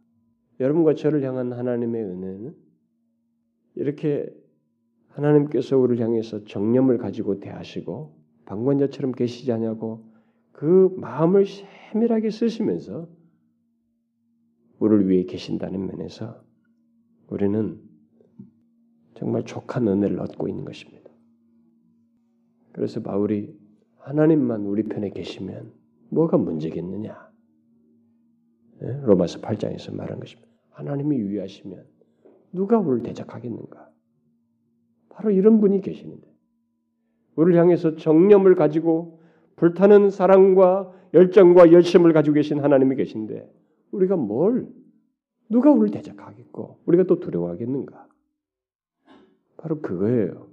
[0.62, 2.54] 여러분과 저를 향한 하나님의 은혜는
[3.74, 4.32] 이렇게
[5.08, 10.04] 하나님께서 우리를 향해서 정념을 가지고 대하시고 방관자처럼 계시지 않냐고
[10.52, 13.08] 그 마음을 세밀하게 쓰시면서
[14.78, 16.44] 우리를 위해 계신다는 면에서
[17.28, 17.80] 우리는
[19.14, 21.10] 정말 족한 은혜를 얻고 있는 것입니다.
[22.70, 23.58] 그래서 바울이
[23.98, 25.72] 하나님만 우리 편에 계시면
[26.10, 27.32] 뭐가 문제겠느냐?
[28.82, 29.00] 예?
[29.02, 30.51] 로마서 8장에서 말한 것입니다.
[30.72, 31.84] 하나님이 위하시면
[32.52, 33.90] 누가 우리를 대적하겠는가?
[35.10, 36.28] 바로 이런 분이 계시는데
[37.36, 39.20] 우리를 향해서 정념을 가지고
[39.56, 43.50] 불타는 사랑과 열정과 열심을 가지고 계신 하나님이 계신데
[43.92, 44.68] 우리가 뭘
[45.48, 48.08] 누가 우리를 대적하겠고 우리가 또 두려워하겠는가?
[49.58, 50.48] 바로 그거예요.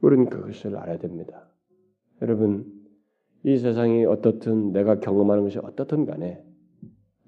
[0.00, 1.48] 우리는 그것을 알아야 됩니다.
[2.22, 2.64] 여러분,
[3.44, 6.42] 이 세상이 어떻든 내가 경험하는 것이 어떻든 간에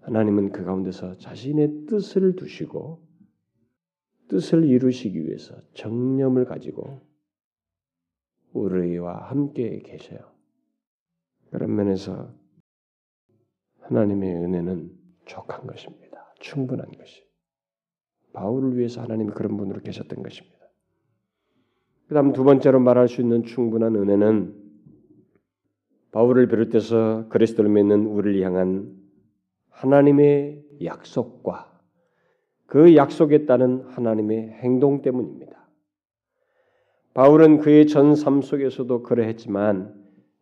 [0.05, 3.03] 하나님은 그 가운데서 자신의 뜻을 두시고
[4.29, 7.01] 뜻을 이루시기 위해서 정념을 가지고
[8.53, 10.21] 우리와 함께 계셔요.
[11.51, 12.35] 그런 면에서
[13.81, 14.91] 하나님의 은혜는
[15.25, 16.33] 족한 것입니다.
[16.41, 17.25] 충분한 것이.
[18.33, 20.59] 바울을 위해서 하나님이 그런 분으로 계셨던 것입니다.
[22.09, 24.63] 그 다음 두 번째로 말할 수 있는 충분한 은혜는
[26.13, 29.04] 바울을 비롯해서 그리스도를 믿는 우리를 향한
[29.75, 31.71] 하나님의 약속과
[32.67, 35.69] 그 약속에 따른 하나님의 행동 때문입니다.
[37.15, 39.95] 바울은 그의 전 삶 속에서도 그러했지만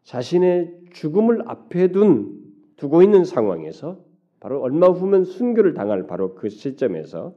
[0.04, 2.40] 자신의 죽음을 앞에 둔
[2.76, 3.98] 두고 있는 상황에서
[4.40, 7.34] 바로 얼마 후면 순교를 당할 바로 그 시점에서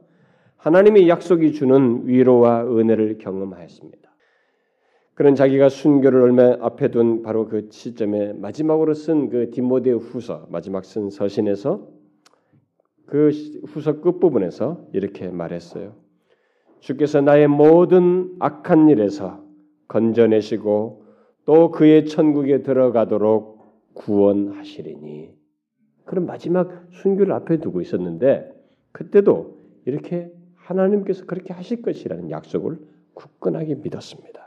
[0.56, 4.15] 하나님의 약속이 주는 위로와 은혜를 경험하였습니다.
[5.16, 10.84] 그런 자기가 순교를 얼마 앞에 둔 바로 그 시점에 마지막으로 쓴 그 디모데 후서 마지막
[10.84, 11.88] 쓴 서신에서
[13.06, 13.30] 그
[13.66, 15.94] 후서 끝 부분에서 이렇게 말했어요.
[16.80, 19.42] 주께서 나의 모든 악한 일에서
[19.88, 21.04] 건져내시고
[21.46, 25.30] 또 그의 천국에 들어가도록 구원하시리니.
[26.04, 28.52] 그런 마지막 순교를 앞에 두고 있었는데
[28.92, 32.76] 그때도 이렇게 하나님께서 그렇게 하실 것이라는 약속을
[33.14, 34.45] 굳건하게 믿었습니다.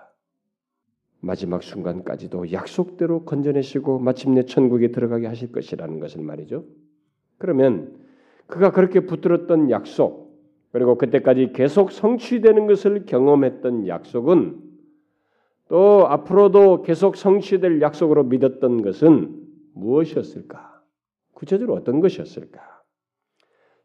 [1.22, 6.66] 마지막 순간까지도 약속대로 건져내시고 마침내 천국에 들어가게 하실 것이라는 것을 말이죠.
[7.38, 7.98] 그러면
[8.48, 10.30] 그가 그렇게 붙들었던 약속
[10.72, 14.70] 그리고 그때까지 계속 성취되는 것을 경험했던 약속은
[15.68, 20.82] 또 앞으로도 계속 성취될 약속으로 믿었던 것은 무엇이었을까?
[21.34, 22.60] 구체적으로 어떤 것이었을까?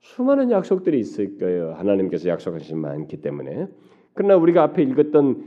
[0.01, 1.75] 수많은 약속들이 있을 거예요.
[1.75, 3.69] 하나님께서 약속하신 많기 때문에.
[4.13, 5.45] 그러나 우리가 앞에 읽었던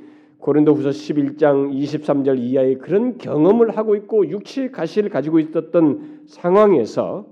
[0.48, 7.28] 고린도후서 11장 23절 이하의 그런 경험을 하고 있고 육체의 가시를 가지고 있었던 상황에서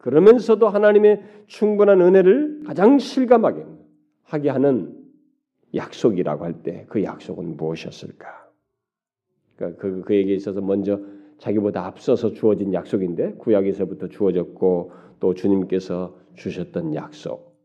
[0.00, 3.64] 그러면서도 하나님의 충분한 은혜를 가장 실감하게
[4.24, 4.94] 하게 하는
[5.74, 8.50] 약속이라고 할 때 그 약속은 무엇이었을까?
[9.56, 11.00] 그러니까 그, 그에게 있어서 먼저
[11.38, 17.56] 자기보다 앞서서 주어진 약속인데 구약에서부터 주어졌고 또 주님께서 주셨던 약속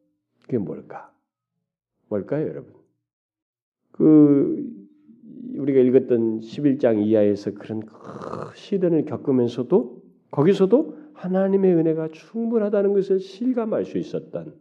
[0.43, 1.11] 그게 뭘까?
[2.07, 2.80] 뭘까요, 여러분?
[4.01, 4.67] 그
[5.57, 7.83] 우리가 읽었던 11장 이하에서 그런
[8.55, 14.55] 시련을 겪으면서도 거기서도 하나님의 은혜가 충분하다는 것을 실감할 수 있었던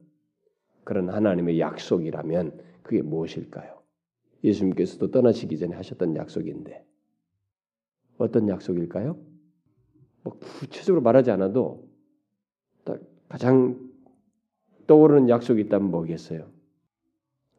[0.85, 3.81] 그런 하나님의 약속이라면 그게 무엇일까요?
[4.45, 6.85] 예수님께서도 떠나시기 전에 하셨던 약속인데
[8.19, 9.17] 어떤 약속일까요?
[10.23, 11.89] 뭐 구체적으로 말하지 않아도
[12.85, 13.01] 딱
[13.31, 13.89] 가장
[14.87, 16.60] 떠오르는 약속이 있다면 뭐겠어요?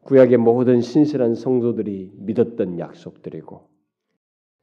[0.04, 3.70] 구약의 모든 신실한 성도들이 믿었던 약속들이고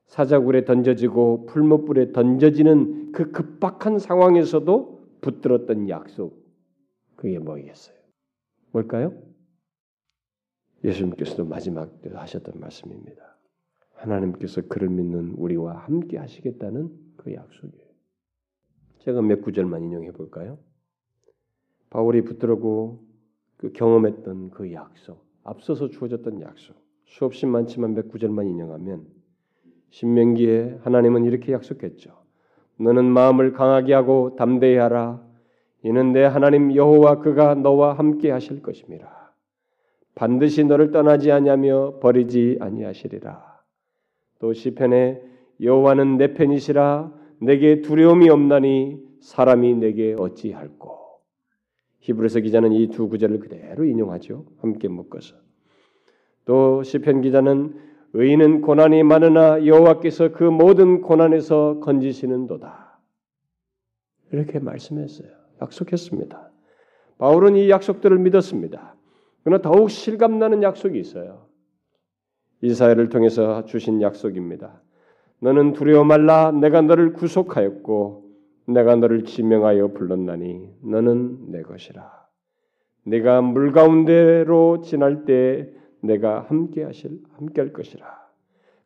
[0.07, 6.45] 사자굴에 던져지고 풀무불에 던져지는 그 급박한 상황에서도 붙들었던 약속
[7.17, 7.97] 그게 뭐겠어요?
[8.73, 9.13] 뭘까요?
[10.85, 13.37] 예수님께서도 마지막 때 하셨던 말씀입니다.
[13.95, 17.89] 하나님께서 그를 믿는 우리와 함께 하시겠다는 그 약속이에요.
[19.01, 20.59] 제가 몇 구절만 인용해 볼까요?
[21.91, 23.05] 바울이 붙들고
[23.57, 25.28] 그 경험했던 그 약속.
[25.49, 29.07] 앞서서 주어졌던 약속 수없이 많지만 몇 구절만 인용하면
[29.91, 32.11] 신명기에 하나님은 이렇게 약속했죠.
[32.79, 35.27] 너는 마음을 강하게 하고 담대히 하라.
[35.83, 39.09] 이는 내 하나님 여호와 그가 너와 함께 하실 것임이라.
[40.15, 43.63] 반드시 너를 떠나지 아니하며 버리지 아니하시리라.
[44.41, 45.23] 또 시편에
[45.61, 51.08] 여호와는 내 편이시라 내게 두려움이 없나니 사람이 내게 어찌할꼬.
[52.01, 54.45] 히브리서 기자는 이 두 구절을 그대로 인용하죠.
[54.61, 55.37] 함께 묶어서.
[56.45, 57.75] 또 시편 기자는
[58.15, 62.99] 의인은 고난이 많으나 여호와께서 그 모든 고난에서 건지시는도다.
[64.33, 65.29] 이렇게 말씀했어요.
[65.61, 66.51] 약속했습니다.
[67.19, 68.95] 바울은 이 약속들을 믿었습니다.
[69.45, 71.47] 그러나 더욱 실감나는 약속이 있어요.
[72.63, 74.81] 이사야를 통해서 주신 약속입니다.
[75.41, 78.28] 너는 두려워 말라 내가 너를 구속하였고
[78.69, 82.11] 내가 너를 지명하여 불렀나니 너는 내 것이라.
[83.05, 88.07] 내가 물 가운데로 지날 때 내가 함께 하실 함께 할 것이라.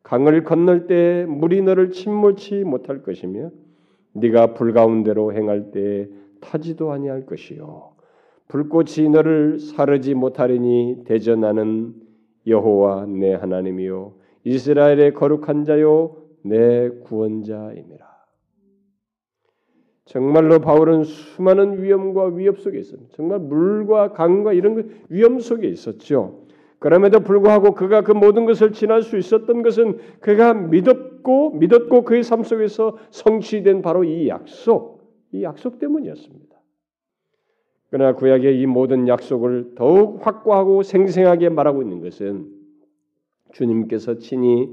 [0.03, 3.51] 강을 건널 때 물이 너를 침몰치 못할 것이며
[4.13, 6.07] 네가 불 가운데로 행할 때
[6.39, 7.93] 타지도 아니할 것이요
[8.47, 11.93] 불꽃이 너를 사르지 못하리니 대전하는
[12.45, 18.12] 여호와 내 하나님이요 이스라엘의 거룩한 자요 내 구원자임이라.
[20.05, 23.09] 정말로 바울은 수많은 위험과 위협 속에 있습니다.
[23.15, 26.43] 정말 물과 강과 이런 위험 속에 있었죠.
[26.79, 32.43] 그럼에도 불구하고 그가 그 모든 것을 지날 수 있었던 것은 그가 믿었고 믿었고 그의 삶
[32.43, 36.53] 속에서 성취된 바로 이 약속, 이 약속 때문이었습니다.
[37.89, 42.47] 그러나 구약의 이 모든 약속을 더욱 확고하고 생생하게 말하고 있는 것은
[43.53, 44.67] 주님께서 친히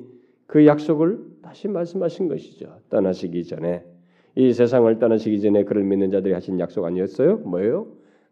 [0.47, 2.81] 그 약속을 다시 말씀하신 것이죠.
[2.89, 3.85] 떠나시기 전에
[4.37, 7.39] 이 세상을 떠나시기 전에 그를 믿는 자들이 하신 약속 아니었어요?
[7.39, 7.89] 뭐예요?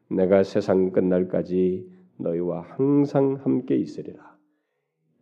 [0.08, 4.36] 내가 세상 끝날까지 너희와 항상 함께 있으리라.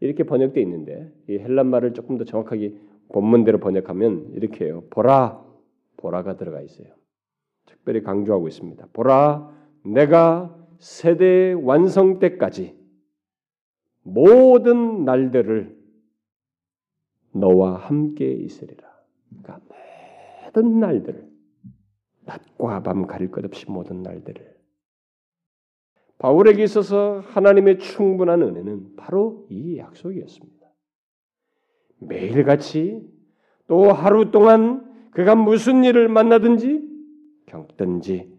[0.01, 2.75] 이렇게 번역되어 있는데 이 헬란 말을 조금 더 정확하게
[3.09, 4.85] 본문대로 번역하면 이렇게 해요.
[4.91, 5.43] 보라,
[5.97, 6.89] 보라가 들어가 있어요.
[7.67, 8.89] 특별히 강조하고 있습니다.
[8.93, 9.51] 보라,
[9.85, 12.77] 내가 세대 완성 때까지
[14.03, 15.77] 모든 날들을
[17.33, 18.87] 너와 함께 있으리라.
[19.29, 19.61] 그러니까
[20.57, 21.29] 모든 날들,
[22.25, 24.57] 낮과 밤 가릴 것 없이 모든 날들을
[26.19, 30.67] 바울에게 있어서 하나님의 충분한 은혜는 바로 이 약속이었습니다.
[32.01, 33.07] 매일같이
[33.69, 36.83] 또 하루 동안 그가 무슨 일을 만나든지
[37.45, 38.35] 겪든지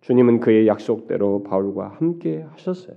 [0.00, 2.96] 주님은 그의 약속대로 바울과 함께 하셨어요.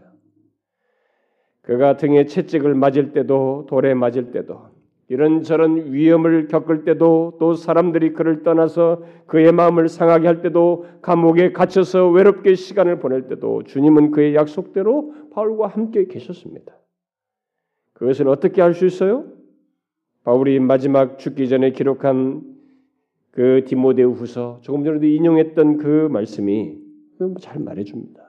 [1.62, 4.75] 그가 등에 채찍을 맞을 때도 돌에 맞을 때도
[5.08, 12.10] 이런저런 위험을 겪을 때도 또 사람들이 그를 떠나서 그의 마음을 상하게 할 때도 감옥에 갇혀서
[12.10, 16.74] 외롭게 시간을 보낼 때도 주님은 그의 약속대로 바울과 함께 계셨습니다.
[17.94, 19.26] 그것을 어떻게 할 수 있어요?
[20.24, 22.42] 바울이 마지막 죽기 전에 기록한
[23.30, 26.80] 그 디모데후 후서 조금 전에도 인용했던 그 말씀이
[27.40, 28.24] 잘 말해줍니다.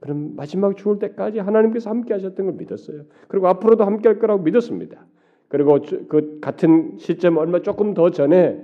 [0.00, 3.04] 그럼 마지막 죽을 때까지 하나님께서 함께 하셨던 걸 믿었어요.
[3.28, 5.06] 그리고 앞으로도 함께 할 거라고 믿었습니다.
[5.52, 8.58] 그리고 그 같은 시점 얼마 조금 더 전에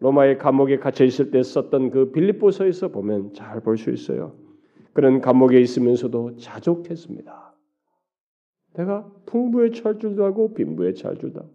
[0.00, 4.32] 로마의 감옥에 갇혀 있을 때 썼던 그 빌립보서에서 보면 잘 볼 수 있어요.
[4.94, 7.54] 그런 감옥에 있으면서도 자족했습니다.
[8.74, 11.50] 내가 풍부에 처할 줄도 하고 빈부에 처할 줄도 하고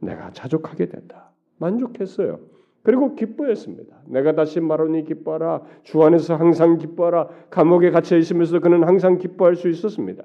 [0.00, 1.30] 내가 자족하게 된다.
[1.58, 2.40] 만족했어요.
[2.82, 3.96] 그리고 기뻐했습니다.
[4.08, 5.62] 내가 다시 말하니 기뻐하라.
[5.84, 7.28] 주 안에서 항상 기뻐하라.
[7.50, 10.24] 감옥에 갇혀 있으면서 그는 항상 기뻐할 수 있었습니다.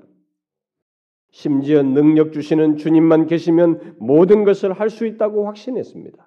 [1.36, 6.26] 심지어 능력 주시는 주님만 계시면 모든 것을 할 수 있다고 확신했습니다.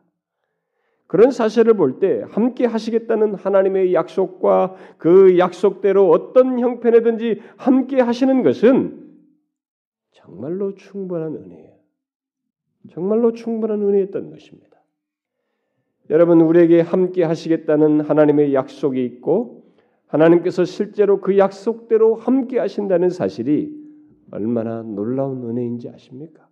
[1.06, 9.02] 그런 사실을 볼 때 함께 하시겠다는 하나님의 약속과 그 약속대로 어떤 형편이든지 함께 하시는 것은
[10.10, 11.72] 정말로 충분한 은혜예요.
[12.90, 14.76] 정말로 충분한 은혜였던 것입니다.
[16.10, 19.72] 여러분 우리에게 함께 하시겠다는 하나님의 약속이 있고
[20.06, 23.87] 하나님께서 실제로 그 약속대로 함께 하신다는 사실이
[24.30, 26.48] 얼마나 놀라운 은혜인지 아십니까?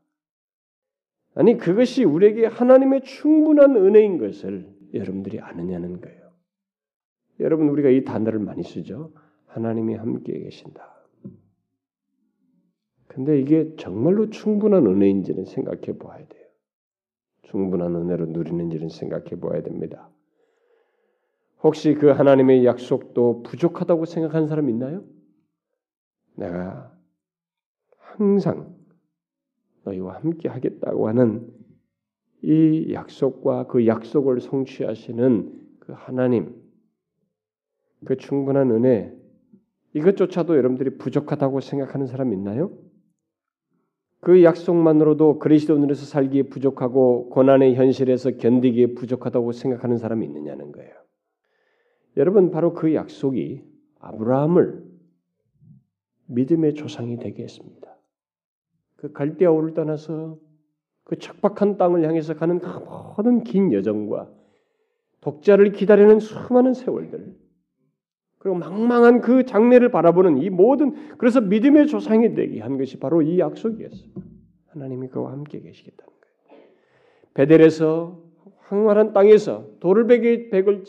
[1.34, 6.30] 아니 그것이 우리에게 하나님의 충분한 은혜인 것을 여러분들이 아느냐는 거예요.
[7.40, 9.12] 여러분 우리가 이 단어를 많이 쓰죠.
[9.46, 10.94] 하나님이 함께 계신다.
[13.06, 16.46] 근데 이게 정말로 충분한 은혜인지는 생각해 보아야 돼요.
[17.42, 20.10] 충분한 은혜로 누리는지는 생각해 보아야 됩니다.
[21.62, 25.04] 혹시 그 하나님의 약속도 부족하다고 생각하는 사람 있나요?
[26.34, 26.95] 내가
[28.16, 28.74] 항상
[29.84, 31.46] 너희와 함께 하겠다고 하는
[32.42, 36.54] 이 약속과 그 약속을 성취하시는 그 하나님,
[38.04, 39.14] 그 충분한 은혜,
[39.94, 42.76] 이것조차도 여러분들이 부족하다고 생각하는 사람 있나요?
[44.20, 50.92] 그 약속만으로도 그리스도인으로서 살기에 부족하고 고난의 현실에서 견디기에 부족하다고 생각하는 사람이 있느냐는 거예요.
[52.16, 53.62] 여러분 바로 그 약속이
[54.00, 54.84] 아브라함을
[56.26, 57.95] 믿음의 조상이 되게 했습니다.
[59.06, 60.38] 그 갈대아우를 떠나서
[61.04, 64.28] 그 척박한 땅을 향해서 가는 그 모든 긴 여정과
[65.20, 67.34] 독자를 기다리는 수많은 세월들
[68.38, 73.38] 그리고 망망한 그 장래를 바라보는 이 모든 그래서 믿음의 조상이 되게 한 것이 바로 이
[73.38, 74.10] 약속이었어요.
[74.68, 76.62] 하나님이 그와 함께 계시겠다는 거예요.
[77.34, 78.22] 베델에서
[78.58, 80.84] 황활한 땅에서 돌베개 백을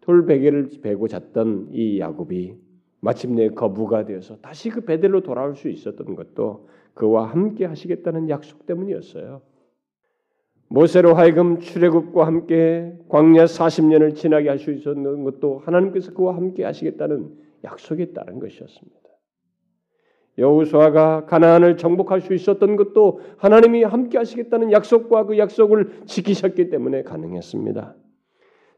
[0.00, 2.56] 돌베개를 베고 잤던 이 야곱이
[3.00, 6.68] 마침내 거부가 되어서 다시 그 베델로 돌아올 수 있었던 것도
[6.98, 9.40] 그와 함께 하시겠다는 약속 때문이었어요.
[10.68, 17.30] 모세로 하여금 출애굽과 함께 광야 40년을 지나게 할 수 있었는 것도 하나님께서 그와 함께 하시겠다는
[17.62, 18.98] 약속에 따른 것이었습니다.
[20.38, 27.94] 여호수아가 가나안을 정복할 수 있었던 것도 하나님이 함께 하시겠다는 약속과 그 약속을 지키셨기 때문에 가능했습니다.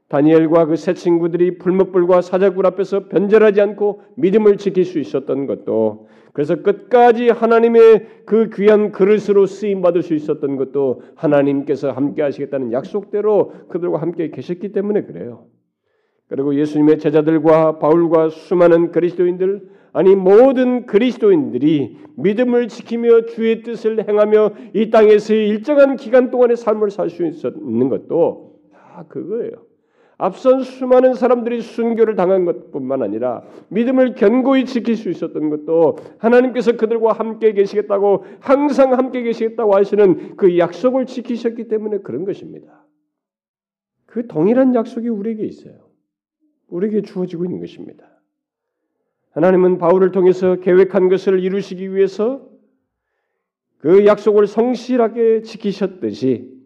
[0.09, 6.63] 다니엘과 그 세 친구들이 불못불과 사자굴 앞에서 변절하지 않고 믿음을 지킬 수 있었던 것도 그래서
[6.63, 14.01] 끝까지 하나님의 그 귀한 그릇으로 쓰임 받을 수 있었던 것도 하나님께서 함께 하시겠다는 약속대로 그들과
[14.01, 15.47] 함께 계셨기 때문에 그래요.
[16.29, 24.91] 그리고 예수님의 제자들과 바울과 수많은 그리스도인들 아니 모든 그리스도인들이 믿음을 지키며 주의 뜻을 행하며 이
[24.91, 29.70] 땅에서의 일정한 기간 동안의 삶을 살 수 있는 것도 다 그거예요.
[30.23, 37.13] 앞선 수많은 사람들이 순교를 당한 것뿐만 아니라 믿음을 견고히 지킬 수 있었던 것도 하나님께서 그들과
[37.15, 42.85] 함께 계시겠다고 항상 함께 계시겠다고 하시는 그 약속을 지키셨기 때문에 그런 것입니다.
[44.05, 45.89] 그 동일한 약속이 우리에게 있어요.
[46.69, 48.05] 우리에게 주어지고 있는 것입니다.
[49.31, 52.47] 하나님은 바울을 통해서 계획한 것을 이루시기 위해서
[53.79, 56.60] 그 약속을 성실하게 지키셨듯이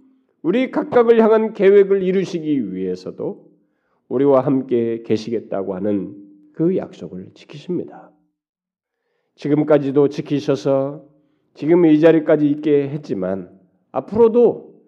[0.44, 3.50] 우리 각각을 향한 계획을 이루시기 위해서도
[4.08, 6.14] 우리와 함께 계시겠다고 하는
[6.52, 8.12] 그 약속을 지키십니다.
[9.36, 11.08] 지금까지도 지키셔서
[11.54, 13.58] 지금 이 자리까지 있게 했지만
[13.90, 14.82] 앞으로도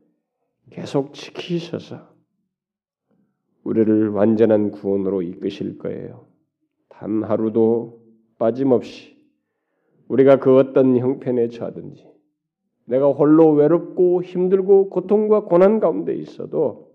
[0.69, 2.07] 계속 지키셔서
[3.65, 6.27] 우리를 완전한 구원으로 이끄실 거예요.
[6.91, 8.03] 단 하루도
[8.39, 9.17] 빠짐없이
[10.09, 12.16] 우리가 그 어떤 형편에 처하든지
[12.87, 16.95] 내가 홀로 외롭고 힘들고 고통과 고난 가운데 있어도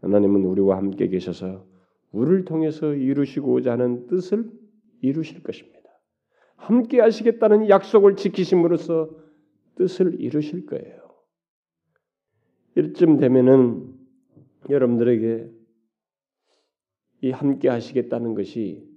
[0.00, 1.66] 하나님은 우리와 함께 계셔서
[2.12, 4.50] 우리를 통해서 이루시고자 하는 뜻을
[5.00, 5.74] 이루실 것입니다.
[6.56, 9.10] 함께 하시겠다는 약속을 지키심으로써
[9.76, 11.04] 뜻을 이루실 거예요.
[12.76, 13.94] 이쯤 되면은
[14.70, 15.50] 여러분들에게
[17.22, 18.88] 이 함께 하시겠다는 것이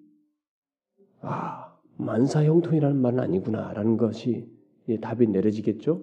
[1.22, 4.57] 아 만사 형통이라는 말은 아니구나라는 것이
[4.96, 6.02] 답이 내려지겠죠?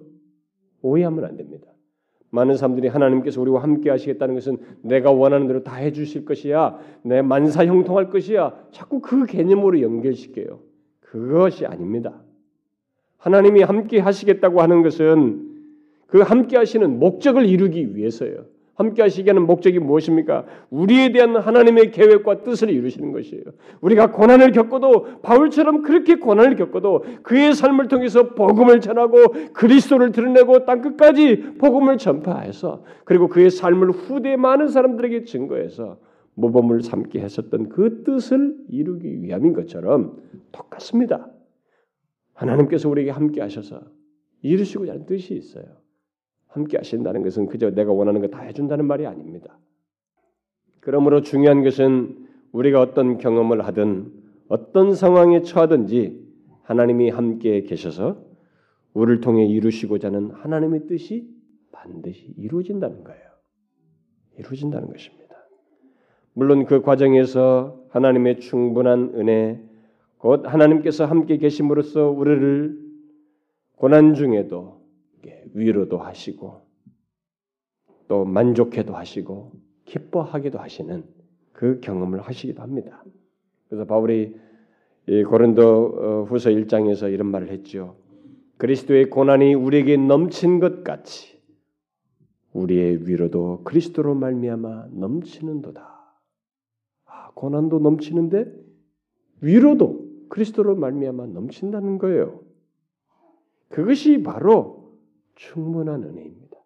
[0.81, 1.67] 오해하면 안 됩니다.
[2.29, 7.65] 많은 사람들이 하나님께서 우리와 함께 하시겠다는 것은 내가 원하는 대로 다 해주실 것이야, 내 만사
[7.65, 8.67] 형통할 것이야.
[8.71, 10.59] 자꾸 그 개념으로 연결시켜요.
[10.99, 12.21] 그것이 아닙니다.
[13.17, 15.55] 하나님이 함께 하시겠다고 하는 것은
[16.07, 18.45] 그 함께 하시는 목적을 이루기 위해서예요.
[18.75, 20.45] 함께 하시게 하는 목적이 무엇입니까?
[20.69, 23.43] 우리에 대한 하나님의 계획과 뜻을 이루시는 것이에요.
[23.81, 30.81] 우리가 고난을 겪어도 바울처럼 그렇게 고난을 겪어도 그의 삶을 통해서 복음을 전하고 그리스도를 드러내고 땅
[30.81, 35.97] 끝까지 복음을 전파해서 그리고 그의 삶을 후대 많은 사람들에게 증거해서
[36.33, 40.17] 모범을 삼게 했었던 그 뜻을 이루기 위함인 것처럼
[40.51, 41.31] 똑같습니다.
[42.33, 43.81] 하나님께서 우리에게 함께 하셔서
[44.41, 45.84] 이루시고자 하는 뜻이 있어요.
[46.55, 49.59] 함께 하신다는 것은 그저 내가 원하는 거 다 해준다는 말이 아닙니다.
[50.79, 54.11] 그러므로 중요한 것은 우리가 어떤 경험을 하든
[54.47, 56.23] 어떤 상황에 처하든지
[56.63, 58.23] 하나님이 함께 계셔서
[58.93, 61.29] 우리를 통해 이루시고자 하는 하나님의 뜻이
[61.71, 63.21] 반드시 이루어진다는 거예요.
[64.39, 65.35] 이루어진다는 것입니다.
[66.33, 69.61] 물론 그 과정에서 하나님의 충분한 은혜,
[70.17, 72.79] 곧 하나님께서 함께 계심으로써 우리를
[73.75, 74.74] 고난 중에도
[75.55, 76.61] 위로도 하시고
[78.07, 79.53] 또 만족해도 하시고
[79.85, 81.03] 기뻐하기도 하시는
[81.53, 83.03] 그 경험을 하시기도 합니다.
[83.67, 84.35] 그래서 바울이
[85.07, 87.95] 고린도 어, 후서 1장에서 이런 말을 했죠.
[88.57, 91.39] 그리스도의 고난이 우리에게 넘친 것 같이
[92.53, 96.15] 우리의 위로도 그리스도로 말미암아 넘치는도다.
[97.05, 98.45] 아, 고난도 넘치는데
[99.41, 102.41] 위로도 그리스도로 말미암아 넘친다는 거예요.
[103.69, 104.84] 그것이 바로
[105.35, 106.57] 충분한 은혜입니다.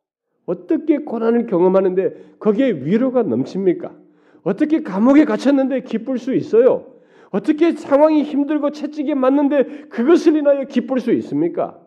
[0.45, 3.95] 어떻게 고난을 경험하는데 거기에 위로가 넘칩니까?
[4.43, 6.85] 어떻게 감옥에 갇혔는데 기쁠 수 있어요?
[7.31, 11.79] 어떻게 상황이 힘들고 채찍에 맞는데 그것을 인하여 기쁠 수 있습니까?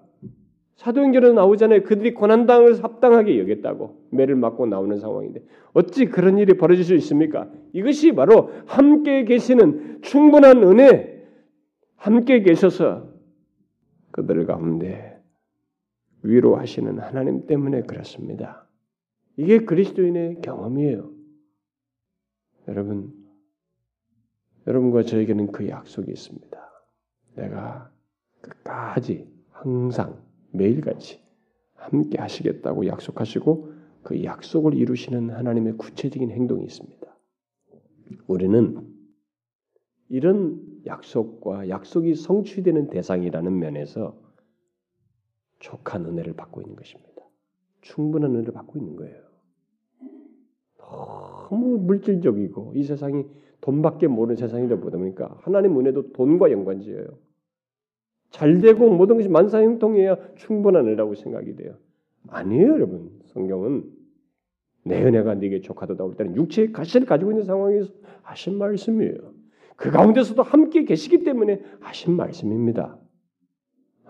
[0.76, 1.82] 사도행전에 나오잖아요.
[1.82, 7.48] 그들이 고난당을 합당하게 여겼다고 매를 맞고 나오는 상황인데 어찌 그런 일이 벌어질 수 있습니까?
[7.72, 11.22] 이것이 바로 함께 계시는 충분한 은혜,
[11.96, 13.08] 함께 계셔서
[14.10, 15.11] 그들 가운데
[16.22, 18.66] 위로하시는 하나님 때문에 그렇습니다.
[19.36, 21.10] 이게 그리스도인의 경험이에요.
[22.68, 23.12] 여러분,
[24.66, 26.58] 여러분과 저에게는 그 약속이 있습니다.
[27.34, 27.90] 내가
[28.40, 31.20] 끝까지 항상 매일같이
[31.74, 37.02] 함께 하시겠다고 약속하시고 그 약속을 이루시는 하나님의 구체적인 행동이 있습니다.
[38.26, 38.86] 우리는
[40.08, 44.21] 이런 약속과 약속이 성취되는 대상이라는 면에서
[45.62, 47.22] 족한 은혜를 받고 있는 것입니다.
[47.80, 49.16] 충분한 은혜를 받고 있는 거예요.
[50.78, 53.24] 너무 물질적이고 이 세상이
[53.60, 57.06] 돈밖에 모르는 세상이다 보다 보니까 하나님 은혜도 돈과 연관지어요.
[58.30, 61.76] 잘 되고 모든 것이 만사형통해야 충분한 은혜라고 생각이 돼요.
[62.28, 63.10] 아니에요, 여러분.
[63.26, 63.84] 성경은
[64.84, 67.92] 내 은혜가 네게 족하도다 올 때는 육체의 가시를 가지고 있는 상황에서
[68.22, 69.32] 하신 말씀이에요.
[69.76, 72.98] 그 가운데서도 함께 계시기 때문에 하신 말씀입니다.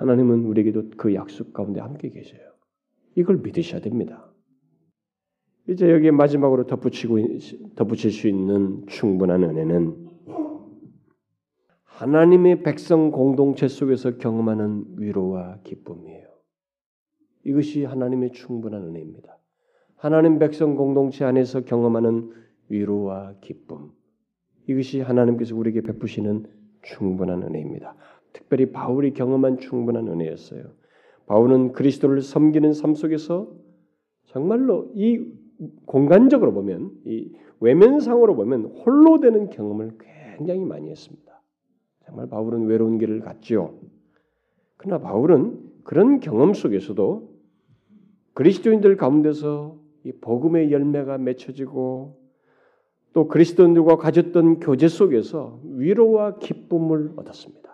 [0.02, 2.40] 하나님은 우리에게도 그 약속 가운데 함께 계셔요.
[3.14, 4.32] 이걸 믿으셔야 됩니다.
[5.68, 7.18] 이제 여기에 마지막으로 덧붙이고
[7.76, 10.08] 덧붙일 수 있는 충분한 은혜는
[11.84, 16.26] 하나님의 백성 공동체 속에서 경험하는 위로와 기쁨이에요.
[17.44, 19.38] 이것이 하나님의 충분한 은혜입니다.
[19.94, 22.32] 하나님 백성 공동체 안에서 경험하는
[22.68, 23.92] 위로와 기쁨.
[24.66, 26.46] 이것이 하나님께서 우리에게 베푸시는
[26.82, 27.94] 충분한 은혜입니다.
[28.32, 30.64] 특별히 바울이 경험한 충분한 은혜였어요.
[31.26, 33.50] 바울은 그리스도를 섬기는 삶 속에서
[34.26, 35.24] 정말로 이
[35.86, 39.98] 공간적으로 보면 이 외면상으로 보면 홀로 되는 경험을
[40.36, 41.42] 굉장히 많이 했습니다.
[42.04, 43.74] 정말 바울은 외로운 길을 갔지요.
[44.76, 47.30] 그러나 바울은 그런 경험 속에서도
[48.34, 52.18] 그리스도인들 가운데서 이 복음의 열매가 맺혀지고
[53.12, 57.71] 또 그리스도인들과 가졌던 교제 속에서 위로와 기쁨을 얻었습니다.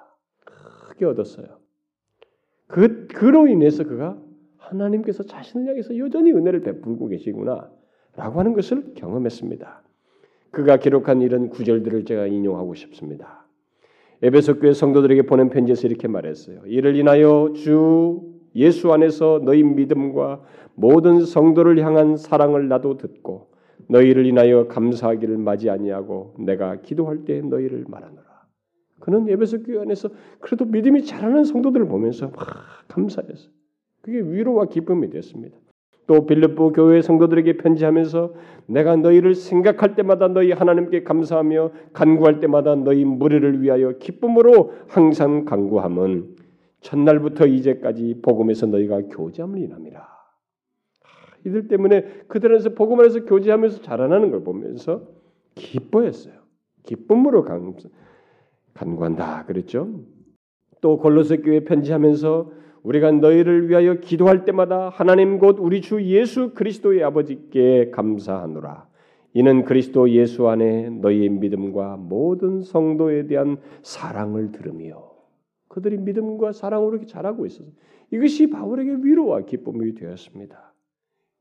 [0.99, 1.47] 크게 얻었어요.
[2.67, 4.19] 그, 그로 인해서 그가
[4.59, 7.71] 하나님께서 자신을 향해서 여전히 은혜를 베풀고 계시구나
[8.17, 9.83] 라고 하는 것을 경험했습니다.
[10.51, 13.47] 그가 기록한 이런 구절들을 제가 인용하고 싶습니다.
[14.21, 16.63] 에베소 교회 성도들에게 보낸 편지에서 이렇게 말했어요.
[16.67, 18.21] 이를 인하여 주
[18.57, 20.43] 예수 안에서 너희 믿음과
[20.75, 23.51] 모든 성도를 향한 사랑을 나도 듣고
[23.89, 28.28] 너희를 인하여 감사하기를 맞이 아니하고 내가 기도할 때 너희를 말하노라.
[29.01, 32.47] 그는 에베소 교회 안에서 그래도 믿음이 자라는 성도들을 보면서 막
[32.89, 33.51] 감사했어요.
[34.03, 35.57] 그게 위로와 기쁨이 됐습니다.
[36.07, 38.35] 또 빌립보 교회 성도들에게 편지하면서
[38.67, 46.37] 내가 너희를 생각할 때마다 너희 하나님께 감사하며 간구할 때마다 너희 무리를 위하여 기쁨으로 항상 간구함은
[46.81, 50.19] 첫날부터 이제까지 복음에서 너희가 교제함을 인함이라.
[51.47, 55.03] 이들 때문에 그들에서 복음 안에서 교제하면서 자라나는 걸 보면서
[55.55, 56.35] 기뻐했어요.
[56.85, 57.75] 기쁨으로 간,
[58.79, 59.89] 간구한다 그랬죠.
[60.81, 62.53] 또 골로새 교회 편지하면서
[62.85, 68.87] 우리가 너희를 위하여 기도할 때마다 하나님 곧 우리 주 예수 그리스도의 아버지께 감사하노라.
[69.35, 75.11] 이는 그리스도 예수 안에 너희의 믿음과 모든 성도에 대한 사랑을 들으며
[75.69, 77.69] 그들이 믿음과 사랑으로 이렇게 자라고 있어서
[78.11, 80.73] 이것이 바울에게 위로와 기쁨이 되었습니다.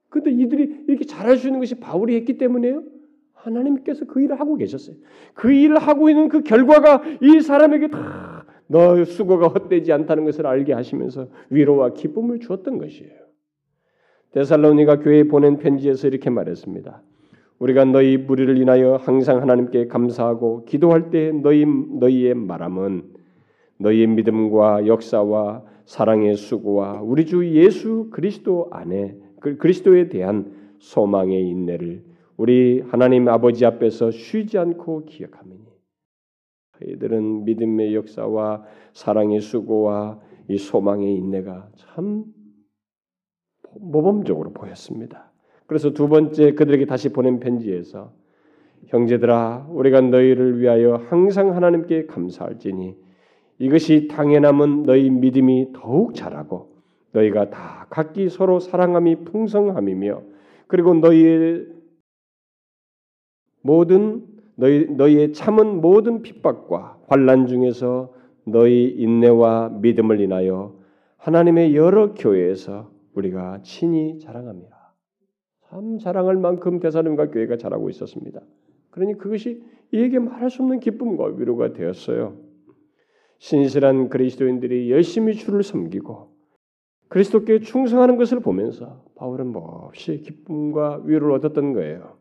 [0.10, 2.84] 근데 이들이 이렇게 잘할 수 있는 것이 바울이 했기 때문에요.
[3.38, 4.96] 하나님께서 그 일을 하고 계셨어요.
[5.34, 11.28] 그 일을 하고 있는 그 결과가 이 사람에게 다너 수고가 헛되지 않다는 것을 알게 하시면서
[11.50, 13.28] 위로와 기쁨을 주었던 것이에요.
[14.32, 17.02] 데살로니가 교회에 보낸 편지에서 이렇게 말했습니다.
[17.60, 23.04] 우리가 너희 무리를 인하여 항상 하나님께 감사하고 기도할 때 너희 너희의 말함은
[23.80, 32.04] 너희의 믿음과 역사와 사랑의 수고와 우리 주 예수 그리스도 안에 그 그리스도에 대한 소망의 인내를
[32.38, 35.56] 우리 하나님 아버지 앞에서 쉬지 않고 기억하며
[36.84, 38.64] 이들은 믿음의 역사와
[38.94, 42.26] 사랑의 수고와 이 소망의 인내가 참
[43.80, 45.32] 모범적으로 보였습니다.
[45.66, 48.14] 그래서 두 번째 그들에게 다시 보낸 편지에서
[48.86, 52.96] 형제들아 우리가 너희를 위하여 항상 하나님께 감사할지니
[53.60, 56.78] 이것이 당연함은 너희 믿음이 더욱 자라고
[57.12, 60.22] 너희가 다 각기 서로 사랑함이 풍성함이며
[60.68, 61.77] 그리고 너희의
[63.62, 68.14] 모든 너희 너희의 참은 모든 핍박과 환란 중에서
[68.46, 70.76] 너희 인내와 믿음을 인하여
[71.18, 74.94] 하나님의 여러 교회에서 우리가 친히 자랑합니다.
[75.70, 78.42] 참 자랑할 만큼 대사님과 교회가 자라고 있었습니다.
[78.92, 82.36] 그러니 그것이 이에게 말할 수 없는 기쁨과 위로가 되었어요.
[83.40, 86.36] 신실한 그리스도인들이 열심히 주를 섬기고
[87.10, 92.17] 그리스도께 충성하는 것을 보면서 바울은 몹시 기쁨과 위로를 얻었던 거예요.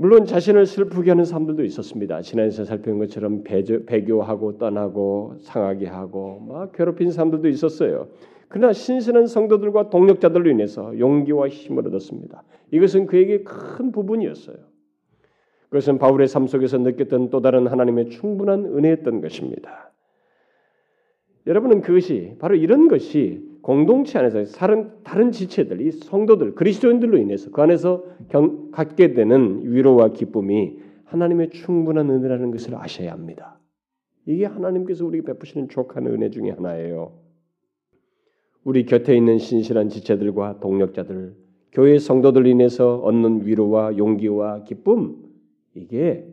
[0.00, 2.22] 물론 자신을 슬프게 하는 사람들도 있었습니다.
[2.22, 8.08] 지난주에 살펴본 것처럼 배교, 하고 떠나고 상하게 하고 막 괴롭힌 사람들도 있었어요.
[8.48, 12.42] 그러나 신선한 성도들과 동력자들로 인해서 용기와 힘을 얻었습니다.
[12.70, 14.56] 이것은 그에게 큰 부분이었어요.
[15.68, 19.92] 그것은 바울의 삶 속에서 느꼈던 또 다른 하나님의 충분한 은혜였던 것입니다.
[21.46, 27.60] 여러분은 그것이 바로 이런 것이 공동체 안에서 다른 다른 지체들, 이 성도들, 그리스도인들로 인해서 그
[27.60, 33.58] 안에서 경, 갖게 되는 위로와 기쁨이 하나님의 충분한 은혜라는 것을 아셔야 합니다.
[34.26, 37.12] 이게 하나님께서 우리에게 베푸시는 족한 은혜 중의 하나예요.
[38.64, 41.34] 우리 곁에 있는 신실한 지체들과 동력자들,
[41.72, 45.16] 교회 성도들 인해서 얻는 위로와 용기와 기쁨
[45.74, 46.26] 이게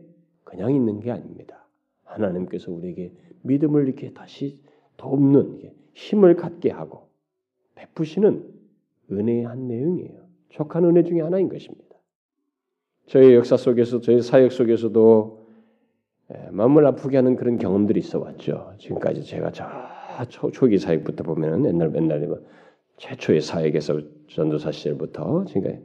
[0.44, 1.66] 그냥 있는 게 아닙니다.
[2.04, 3.12] 하나님께서 우리에게
[3.42, 4.60] 믿음을 이렇게 다시
[4.96, 5.60] 돕는
[5.94, 7.07] 힘을 갖게 하고
[7.78, 8.44] 베푸시는
[9.10, 10.28] 은혜의 한 내용이에요.
[10.50, 11.84] 족한 은혜 중에 하나인 것입니다.
[13.06, 15.46] 저희 역사 속에서 저희 사역 속에서도
[16.34, 18.74] 예, 마음을 아프게 하는 그런 경험들이 있어 왔죠.
[18.78, 19.64] 지금까지 제가 저
[20.28, 22.40] 초, 초기 사역부터 보면은 옛날 옛날에 뭐
[22.98, 25.82] 최초의 사역에서 전도사 시절부터 지금까지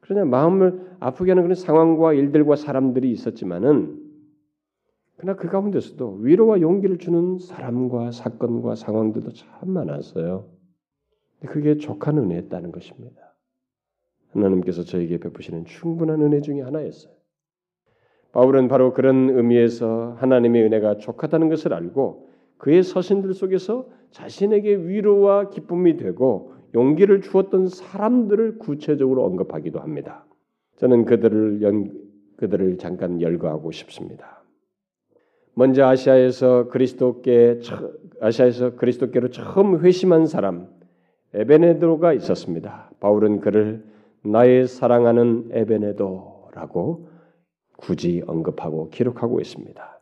[0.00, 3.98] 그러나 마음을 아프게 하는 그런 상황과 일들과 사람들이 있었지만은
[5.16, 10.59] 그러나 그 가운데서도 위로와 용기를 주는 사람과 사건과 상황들도 참 많았어요.
[11.46, 13.34] 그게 족한 은혜였다는 것입니다.
[14.32, 17.12] 하나님께서 저에게 베푸시는 충분한 은혜 중의 하나였어요.
[18.32, 25.96] 바울은 바로 그런 의미에서 하나님의 은혜가 족하다는 것을 알고 그의 서신들 속에서 자신에게 위로와 기쁨이
[25.96, 30.26] 되고 용기를 주었던 사람들을 구체적으로 언급하기도 합니다.
[30.76, 31.92] 저는 그들을 연,
[32.36, 34.44] 그들을 잠깐 열거하고 싶습니다.
[35.54, 37.60] 먼저 아시아에서 그리스도께
[38.20, 40.68] 아시아에서 그리스도께로 처음 회심한 사람
[41.34, 42.90] 에베네도가 있었습니다.
[43.00, 43.84] 바울은 그를
[44.22, 47.08] 나의 사랑하는 에베네도라고
[47.76, 50.00] 굳이 언급하고 기록하고 있습니다.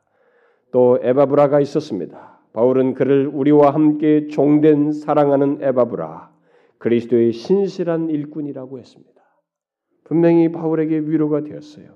[0.72, 2.40] 또 에바브라가 있었습니다.
[2.52, 6.30] 바울은 그를 우리와 함께 종된 사랑하는 에바브라,
[6.78, 9.22] 그리스도의 신실한 일꾼이라고 했습니다.
[10.04, 11.86] 분명히 바울에게 위로가 되었어요.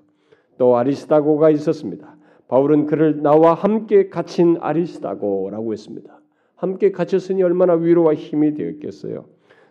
[0.58, 2.16] 또 아리스다고가 있었습니다.
[2.48, 6.21] 바울은 그를 나와 함께 갇힌 아리스다고라고 했습니다.
[6.62, 9.24] 함께 갇혔으니 얼마나 위로와 힘이 되었겠어요.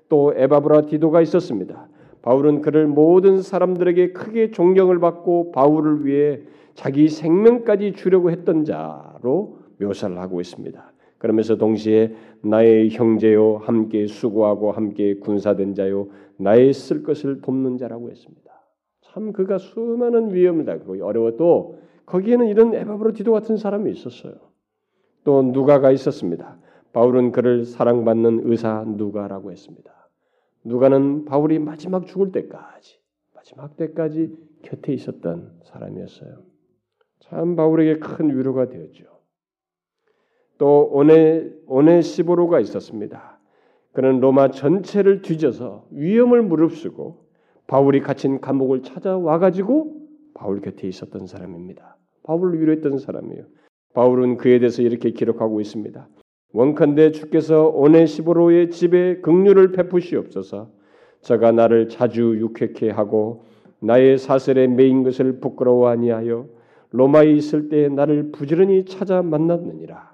[0.10, 1.88] 또 에바브라 디도가 있었습니다.
[2.22, 6.42] 바울은 그를 모든 사람들에게 크게 존경을 받고 바울을 위해
[6.74, 10.92] 자기 생명까지 주려고 했던 자로 묘사를 하고 있습니다.
[11.18, 18.52] 그러면서 동시에 나의 형제요 함께 수고하고 함께 군사된 자요 나의 쓸 것을 돕는 자라고 했습니다.
[19.00, 24.34] 참 그가 수많은 위험을 당하고 어려워도 거기에는 이런 에바브로 디도 같은 사람이 있었어요.
[25.24, 26.58] 또 누가가 있었습니다.
[26.94, 29.92] 바울은 그를 사랑받는 의사 누가라고 했습니다.
[30.64, 33.00] 누가는 바울이 마지막 죽을 때까지
[33.34, 36.44] 마지막 때까지 곁에 있었던 사람이었어요.
[37.20, 39.06] 참 바울에게 큰 위로가 되었죠.
[40.58, 43.40] 또 오네 오네시보로가 있었습니다.
[43.94, 47.26] 그는 로마 전체를 뒤져서 위험을 무릅쓰고
[47.68, 50.02] 바울이 갇힌 감옥을 찾아와 가지고
[50.34, 51.98] 바울 곁에 있었던 사람입니다.
[52.24, 53.46] 바울을 위로했던 사람이에요.
[53.94, 56.08] 바울은 그에 대해서 이렇게 기록하고 있습니다.
[56.54, 60.70] 원컨대 주께서 오네시보로의 집에 긍휼을 베푸시옵소서.
[61.22, 63.46] 저가 나를 자주 유쾌케 하고
[63.80, 66.48] 나의 사슬에 매인 것을 부끄러워 아니하여
[66.92, 70.12] 로마에 있을 때 나를 부지런히 찾아 만났느니라.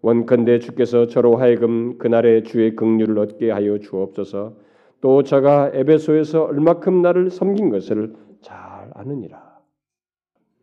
[0.00, 4.54] 원컨대 주께서 저로 하여금 그날의 주의 긍휼을 얻게 하여 주옵소서.
[5.00, 9.58] 또 저가 에베소에서 얼마큼 나를 섬긴 것을 잘 아느니라.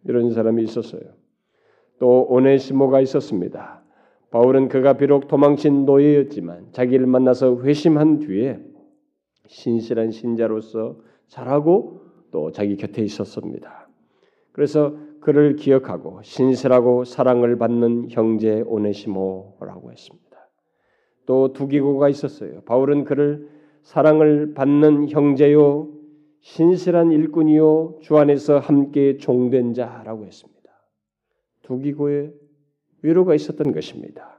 [0.06, 1.02] 이런 사람이 있었어요.
[2.00, 3.85] 또 오네시모가 있었습니다.
[4.36, 8.60] 바울은 그가 비록 도망친 노예였지만 자기를 만나서 회심한 뒤에
[9.48, 10.98] 신실한 신자로서
[11.30, 13.88] 자라고 또 자기 곁에 있었습니다.
[14.52, 20.50] 그래서 그를 기억하고 신실하고 사랑을 받는 형제 오네시모라고 했습니다.
[21.26, 22.60] 또 두 기고가 있었어요.
[22.66, 23.48] 바울은 그를
[23.84, 25.94] 사랑을 받는 형제요
[26.42, 30.70] 신실한 일꾼이요 주 안에서 함께 종된 자라고 했습니다.
[31.62, 32.34] 두 기고의
[33.06, 34.38] 위로가 있었던 것입니다.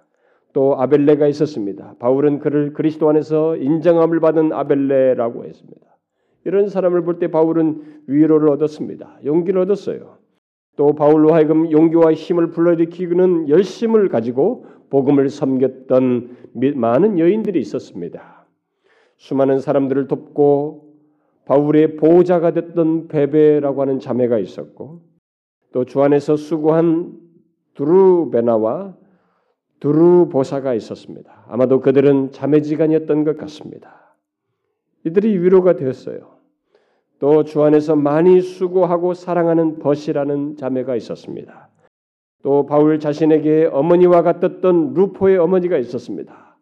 [0.53, 1.95] 또 아벨레가 있었습니다.
[1.99, 5.87] 바울은 그를 그리스도 안에서 인정함을 받은 아벨레라고 했습니다.
[6.45, 9.19] 이런 사람을 볼 때 바울은 위로를 얻었습니다.
[9.25, 10.17] 용기를 얻었어요.
[10.77, 16.37] 또 바울로 하여금 용기와 힘을 불러일으키는 열심을 가지고 복음을 섬겼던
[16.75, 18.47] 많은 여인들이 있었습니다.
[19.17, 20.85] 수많은 사람들을 돕고
[21.47, 25.01] 바울의 보호자가 됐던 베베라고 하는 자매가 있었고
[25.73, 27.13] 또 주 안에서 수고한
[27.77, 28.95] 두루베나와
[29.81, 31.45] 두루보사가 있었습니다.
[31.49, 34.17] 아마도 그들은 자매지간이었던 것 같습니다.
[35.05, 36.37] 이들이 위로가 되었어요.
[37.19, 41.69] 또 주 안에서 많이 수고하고 사랑하는 벗이라는 자매가 있었습니다.
[42.43, 46.57] 또 바울 자신에게 어머니와 같았던 루포의 어머니가 있었습니다.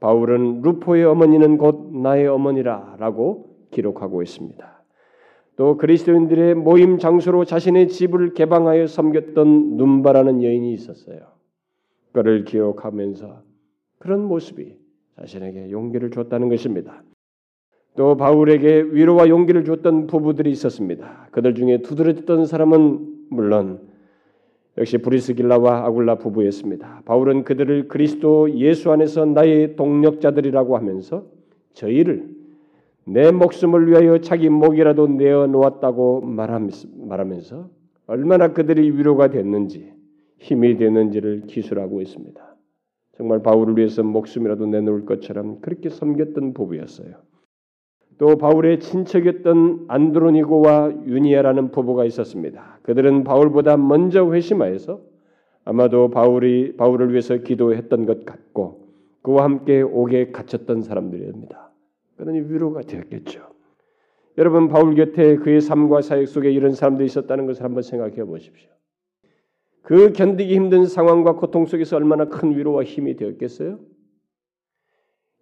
[0.00, 4.77] 바울은 루포의 어머니는 곧 나의 어머니라라고 기록하고 있습니다.
[5.58, 11.18] 또 그리스도인들의 모임 장소로 자신의 집을 개방하여 섬겼던 눈바라는 여인이 있었어요.
[12.12, 13.42] 그를 기억하면서
[13.98, 14.76] 그런 모습이
[15.18, 17.02] 자신에게 용기를 줬다는 것입니다.
[17.96, 21.26] 또 바울에게 위로와 용기를 줬던 부부들이 있었습니다.
[21.32, 23.80] 그들 중에 두드러졌던 사람은 물론
[24.78, 27.02] 역시 브리스길라와 아굴라 부부였습니다.
[27.04, 31.26] 바울은 그들을 그리스도 예수 안에서 나의 동력자들이라고 하면서
[31.72, 32.37] 저희를
[33.10, 37.70] 내 목숨을 위하여 자기 목이라도 내어 놓았다고 말하면서
[38.06, 39.92] 얼마나 그들이 위로가 됐는지
[40.38, 42.56] 힘이 됐는지를 기술하고 있습니다.
[43.16, 47.14] 정말 바울을 위해서 목숨이라도 내놓을 것처럼 그렇게 섬겼던 부부였어요.
[48.18, 52.78] 또 바울의 친척이었던 안드로니고와 유니아라는 부부가 있었습니다.
[52.82, 55.00] 그들은 바울보다 먼저 회심하여서
[55.64, 58.88] 아마도 바울이 바울을 위해서 기도했던 것 같고
[59.22, 61.67] 그와 함께 옥에 갇혔던 사람들입니다.
[62.18, 63.40] 그러니 위로가 되었겠죠.
[64.36, 68.68] 여러분 바울 곁에 그의 삶과 사역 속에 이런 사람들이 있었다는 것을 한번 생각해 보십시오.
[69.82, 73.78] 그 견디기 힘든 상황과 고통 속에서 얼마나 큰 위로와 힘이 되었겠어요?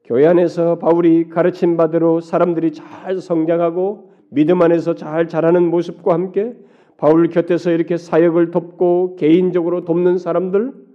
[0.05, 6.55] 교회 안에서 바울이 가르침 받으러 사람들이 잘 성장하고 믿음 안에서 잘 자라는 모습과 함께
[6.97, 10.86] 바울 곁에서 이렇게 사역을 돕고 개인적으로 돕는 사람들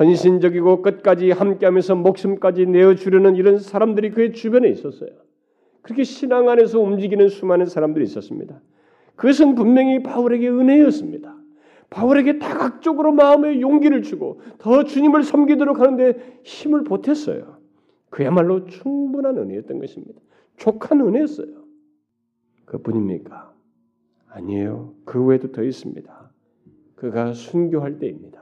[0.00, 5.10] 헌신적이고 끝까지 함께하면서 목숨까지 내어주려는 이런 사람들이 그의 주변에 있었어요.
[5.82, 8.60] 그렇게 신앙 안에서 움직이는 수많은 사람들이 있었습니다.
[9.14, 11.36] 그것은 분명히 바울에게 은혜였습니다.
[11.90, 17.58] 바울에게 다각적으로 마음의 용기를 주고 더 주님을 섬기도록 하는데 힘을 보탰어요.
[18.08, 20.20] 그야말로 충분한 은혜였던 것입니다.
[20.56, 21.60] 족한 은혜였어요.
[22.64, 23.52] 그뿐입니까?
[24.28, 24.94] 아니에요.
[25.04, 26.30] 그 외에도 더 있습니다.
[26.94, 28.39] 그가 순교할 때입니다.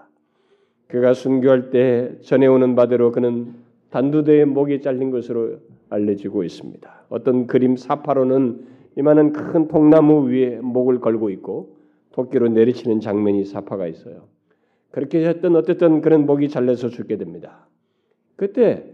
[0.89, 3.55] 그가 순교할 때 전해오는 바대로 그는
[3.91, 5.59] 단두대의 목이 잘린 것으로
[5.91, 7.07] 알려지고 있습니다.
[7.09, 8.67] 어떤 그림 사파로는
[8.97, 11.77] 이만한 큰 통나무 위에 목을 걸고 있고
[12.13, 14.25] 토끼로 내리치는 장면이 사파가 있어요.
[14.91, 17.69] 그렇게 했던 어쨌든 그런 목이 잘려서 죽게 됩니다.
[18.37, 18.85] 그때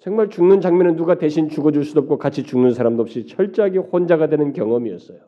[0.00, 4.52] 정말 죽는 장면은 누가 대신 죽어줄 수도 없고 같이 죽는 사람도 없이 철저하게 혼자가 되는
[4.52, 5.18] 경험이었어요.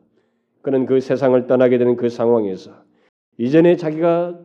[0.61, 2.71] 그는 그 세상을 떠나게 되는 그 상황에서
[3.37, 4.39] 이전에 자기가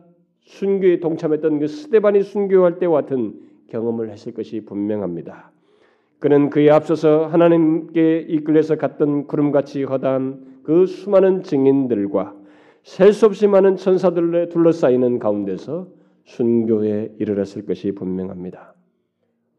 [0.45, 5.51] 순교에 동참했던 그 스테반이 순교할 때와 같은 경험을 했을 것이 분명합니다.
[6.19, 12.35] 그는 그에 앞서서 하나님께 이끌려서 갔던 구름같이 허다한 그 수많은 증인들과
[12.83, 15.87] 셀 수 없이 많은 천사들에 둘러싸이는 가운데서
[16.25, 18.73] 순교에 이르렀을 것이 분명합니다.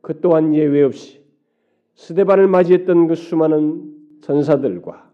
[0.01, 1.23] 그 또한 예외 없이
[1.95, 5.11] 스데반을 맞이했던 그 수많은 전사들과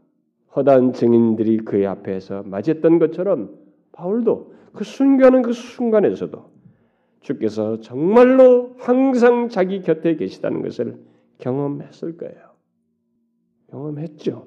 [0.56, 3.59] 허다한 증인들이 그의 앞에서 맞이했던 것처럼
[4.00, 6.50] 바울도 그 순교하는 그 순간에서도
[7.20, 10.98] 주께서 정말로 항상 자기 곁에 계시다는 것을
[11.38, 12.50] 경험했을 거예요.
[13.68, 14.46] 경험했죠.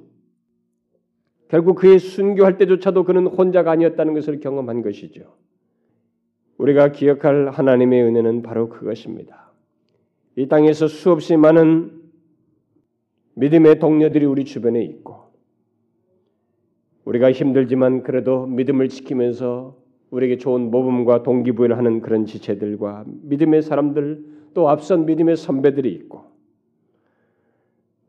[1.49, 5.35] 결국 그의 순교할 때조차도 그는 혼자가 아니었다는 것을 경험한 것이죠.
[6.57, 9.51] 우리가 기억할 하나님의 은혜는 바로 그것입니다.
[10.35, 12.01] 이 땅에서 수없이 많은
[13.35, 15.22] 믿음의 동료들이 우리 주변에 있고
[17.05, 19.75] 우리가 힘들지만 그래도 믿음을 지키면서
[20.09, 24.23] 우리에게 좋은 모범과 동기부여를 하는 그런 지체들과 믿음의 사람들
[24.53, 26.25] 또 앞선 믿음의 선배들이 있고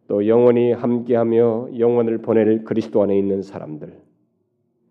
[0.07, 4.01] 또 영원히 함께하며 영원을 보낼 그리스도 안에 있는 사람들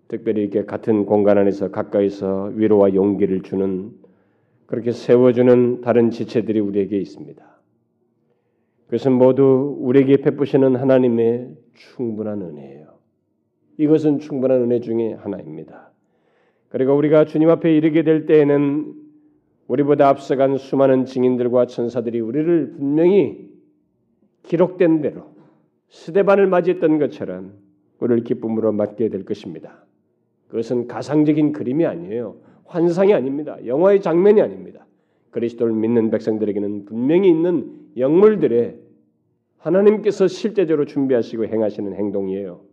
[0.07, 3.91] 특별히 이렇게 같은 공간 안에서 가까이서 위로와 용기를 주는
[4.65, 7.43] 그렇게 세워주는 다른 지체들이 우리에게 있습니다.
[8.85, 12.92] 그것은 모두 우리에게 베푸시는 하나님의 충분한 은혜예요.
[13.77, 15.91] 이것은 충분한 은혜 중에 하나입니다.
[16.69, 18.93] 그리고 우리가 주님 앞에 이르게 될 때에는
[19.67, 23.49] 우리보다 앞서간 수많은 증인들과 천사들이 우리를 분명히
[24.43, 25.33] 기록된 대로
[25.89, 27.53] 스데반을 맞이했던 것처럼
[27.99, 29.85] 우리를 기쁨으로 맞게 될 것입니다.
[30.47, 32.35] 그것은 가상적인 그림이 아니에요.
[32.65, 33.57] 환상이 아닙니다.
[33.65, 34.85] 영화의 장면이 아닙니다.
[35.31, 38.77] 그리스도를 믿는 백성들에게는 분명히 있는 영물들의
[39.57, 42.72] 하나님께서 실제적으로 준비하시고 행하시는 행동이에요.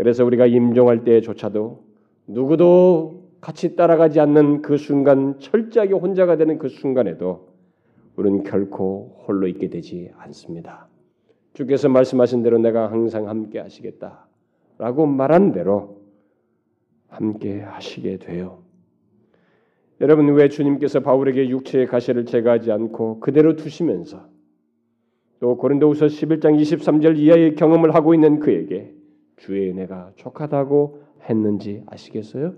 [0.00, 1.84] 그래서 우리가 임종할 때조차도
[2.26, 7.50] 누구도 같이 따라가지 않는 그 순간 철저하게 혼자가 되는 그 순간에도
[8.16, 10.88] 우리는 결코 홀로 있게 되지 않습니다.
[11.52, 14.26] 주께서 말씀하신 대로 내가 항상 함께 하시겠다
[14.78, 16.00] 라고 말한 대로
[17.08, 18.62] 함께 하시게 돼요.
[20.00, 24.24] 여러분 왜 주님께서 바울에게 육체의 가시를 제거하지 않고 그대로 두시면서
[25.40, 28.94] 또 고린도후서 11장 23절 이하의 경험을 하고 있는 그에게
[29.40, 32.54] 주의 은혜가 족하다고 했는지 아시겠어요?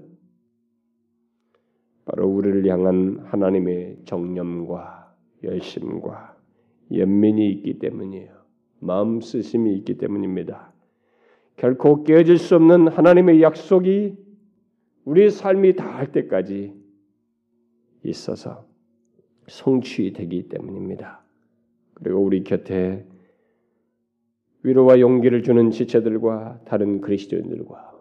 [2.05, 5.15] 바로 우리를 향한 하나님의 정념과
[5.45, 6.37] 열심과
[6.93, 8.33] 연민이 있기 때문이에요.
[8.81, 10.73] 마음 쓰심이 있기 때문입니다.
[11.57, 14.17] 결코 깨어질 수 없는 하나님의 약속이
[15.05, 16.75] 우리의 삶이 다할 때까지
[18.05, 18.67] 있어서
[19.47, 21.23] 성취되기 때문입니다.
[21.95, 23.07] 그리고 우리 곁에
[24.65, 27.93] 위로와 용기를 주는 지체들과 다른 그리스도인들과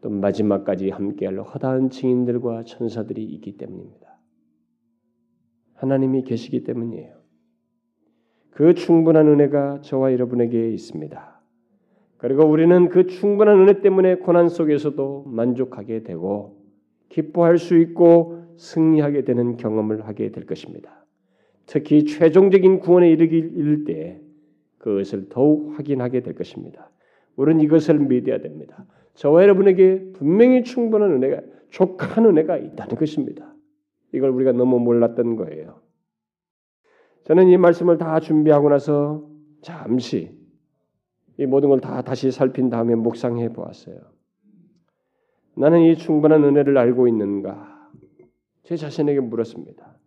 [0.00, 4.18] 또 마지막까지 함께할 허다한 증인들과 천사들이 있기 때문입니다.
[5.74, 7.14] 하나님이 계시기 때문이에요.
[8.50, 11.40] 그 충분한 은혜가 저와 여러분에게 있습니다.
[12.18, 16.62] 그리고 우리는 그 충분한 은혜 때문에 고난 속에서도 만족하게 되고
[17.08, 21.04] 기뻐할 수 있고 승리하게 되는 경험을 하게 될 것입니다.
[21.66, 24.20] 특히 최종적인 구원에 이르기 이를 때
[24.82, 26.90] 그것을 더욱 확인하게 될 것입니다.
[27.36, 28.84] 우리는 이것을 믿어야 됩니다.
[29.14, 33.54] 저와 여러분에게 분명히 충분한 은혜가 족한 은혜가 있다는 것입니다.
[34.12, 35.80] 이걸 우리가 너무 몰랐던 거예요.
[37.24, 39.26] 저는 이 말씀을 다 준비하고 나서
[39.62, 40.36] 잠시
[41.38, 43.96] 이 모든 걸 다 다시 살핀 다음에 묵상해 보았어요.
[45.56, 47.90] 나는 이 충분한 은혜를 알고 있는가?
[48.64, 49.98] 제 자신에게 물었습니다.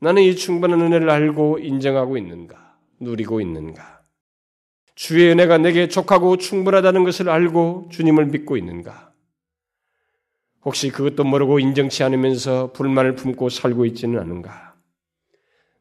[0.00, 2.78] 나는 이 충분한 은혜를 알고 인정하고 있는가?
[3.00, 3.97] 누리고 있는가?
[4.98, 9.12] 주의 은혜가 내게 족하고 충분하다는 것을 알고 주님을 믿고 있는가?
[10.64, 14.74] 혹시 그것도 모르고 인정치 않으면서 불만을 품고 살고 있지는 않은가?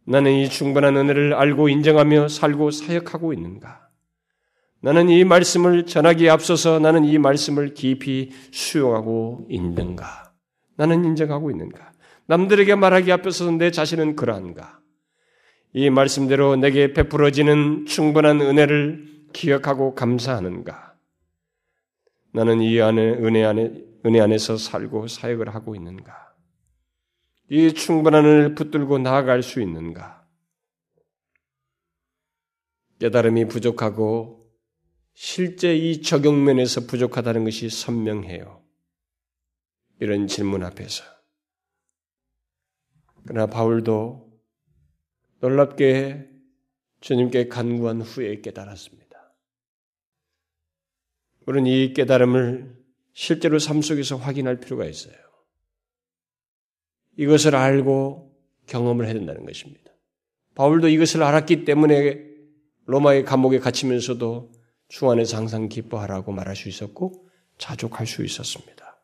[0.05, 3.89] 나는 이 충분한 은혜를 알고 인정하며 살고 사역하고 있는가?
[4.81, 10.31] 나는 이 말씀을 전하기에 앞서서 나는 이 말씀을 깊이 수용하고 있는가?
[10.75, 11.91] 나는 인정하고 있는가?
[12.27, 14.77] 남들에게 말하기 앞서서 내 자신은 그러한가?
[15.73, 20.95] 이 말씀대로 내게 베풀어지는 충분한 은혜를 기억하고 감사하는가?
[22.33, 26.35] 나는 이 안에 은혜 안에 은혜 안에서 살고 사역을 하고 있는가?
[27.49, 30.25] 이 충분한 은혜를 붙들고 나아갈 수 있는가?
[32.99, 34.49] 깨달음이 부족하고
[35.13, 38.63] 실제 이 적용면에서 부족하다는 것이 선명해요.
[39.99, 41.03] 이런 질문 앞에서.
[43.25, 44.26] 그러나 바울도
[45.39, 46.29] 놀랍게
[47.01, 49.07] 주님께 간구한 후에 깨달았습니다.
[51.45, 52.75] 우리는 이 깨달음을
[53.13, 55.15] 실제로 삶 속에서 확인할 필요가 있어요.
[57.17, 58.35] 이것을 알고
[58.67, 59.91] 경험을 해야 된다는 것입니다.
[60.55, 62.25] 바울도 이것을 알았기 때문에
[62.85, 64.51] 로마의 감옥에 갇히면서도
[64.87, 67.27] 주 안에서 항상 기뻐하라고 말할 수 있었고
[67.57, 69.01] 자족할 수 있었습니다.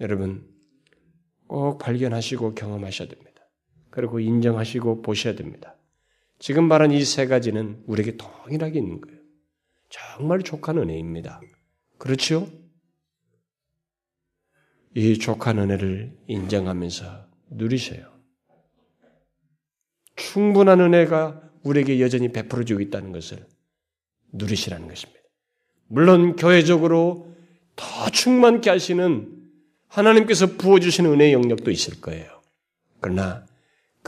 [0.00, 0.48] 여러분
[1.46, 3.37] 꼭 발견하시고 경험하셔야 됩니다.
[3.98, 5.74] 그리고 인정하시고 보셔야 됩니다.
[6.38, 9.18] 지금 말한 이 세 가지는 우리에게 동일하게 있는 거예요.
[9.88, 11.40] 정말 족한 은혜입니다.
[11.98, 12.48] 그렇죠?
[14.94, 18.06] 이 족한 은혜를 인정하면서 누리셔요.
[20.14, 23.44] 충분한 은혜가 우리에게 여전히 베풀어지고 있다는 것을
[24.30, 25.20] 누리시라는 것입니다.
[25.88, 27.34] 물론 교회적으로
[27.74, 29.42] 더 충만케 하시는
[29.88, 32.40] 하나님께서 부어주시는 은혜의 영역도 있을 거예요.
[33.00, 33.47] 그러나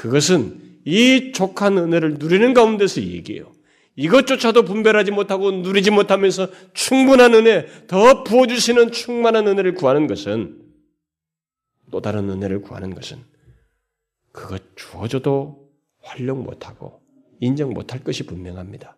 [0.01, 3.53] 그것은 이 족한 은혜를 누리는 가운데서 얘기해요.
[3.97, 10.59] 이것조차도 분별하지 못하고 누리지 못하면서 충분한 은혜, 더 부어주시는 충만한 은혜를 구하는 것은
[11.91, 13.19] 또 다른 은혜를 구하는 것은
[14.33, 15.71] 그것 주어져도
[16.01, 17.03] 활용 못하고
[17.41, 18.97] 인정 못할 것이 분명합니다.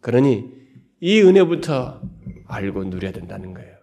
[0.00, 0.50] 그러니
[0.98, 2.02] 이 은혜부터
[2.46, 3.76] 알고 누려야 된다는 거예요.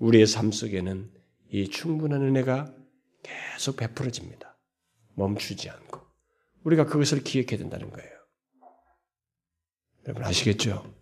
[0.00, 1.08] 우리의 삶 속에는
[1.50, 2.74] 이 충분한 은혜가
[3.22, 4.47] 계속 베풀어집니다.
[5.18, 6.00] 멈추지 않고.
[6.62, 8.10] 우리가 그것을 기억해야 된다는 거예요.
[10.04, 10.94] 여러분 아시겠죠?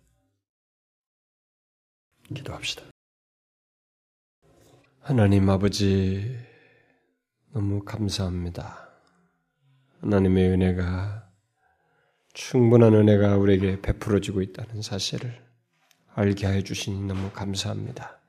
[2.33, 2.83] 기도합시다.
[4.99, 6.37] 하나님 아버지,
[7.53, 8.89] 너무 감사합니다.
[10.01, 11.31] 하나님의 은혜가
[12.33, 15.41] 충분한 은혜가 우리에게 베풀어지고 있다는 사실을
[16.13, 18.19] 알게 해 주시니 너무 감사합니다.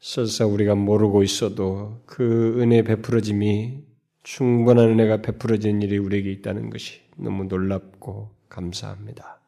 [0.00, 3.91] 설사 우리가 모르고 있어도 그 은혜 베풀어짐이
[4.22, 9.40] 충분한 은혜가 베풀어진 일이 우리에게 있다는 것이 너무 놀랍고 감사합니다.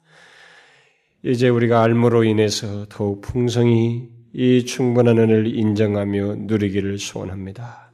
[1.23, 7.93] 이제 우리가 알므로 인해서 더욱 풍성히 이 충분한 은혜를 인정하며 누리기를 소원합니다.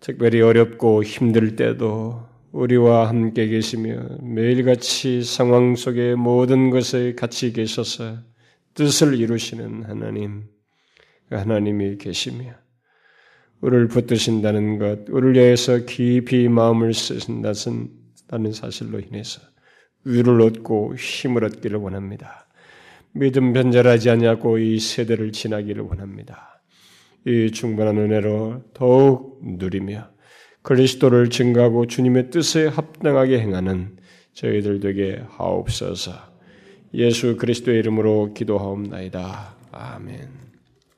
[0.00, 8.18] 특별히 어렵고 힘들 때도 우리와 함께 계시며 매일같이 상황 속의 모든 것에 같이 계셔서
[8.74, 10.44] 뜻을 이루시는 하나님,
[11.28, 12.54] 그 하나님이 계시며
[13.60, 19.40] 우리를 붙드신다는 것, 우리를 위해서 깊이 마음을 쓰신다는 사실로 인해서
[20.04, 22.46] 위를 얻고 힘을 얻기를 원합니다.
[23.12, 26.62] 믿음 변절하지 않냐고 이 세대를 지나기를 원합니다.
[27.26, 30.08] 이 충분한 은혜로 더욱 누리며
[30.62, 33.96] 그리스도를 증가하고 주님의 뜻에 합당하게 행하는
[34.34, 36.12] 저희들 되게 하옵소서.
[36.94, 39.56] 예수 그리스도의 이름으로 기도하옵나이다.
[39.72, 40.45] 아멘.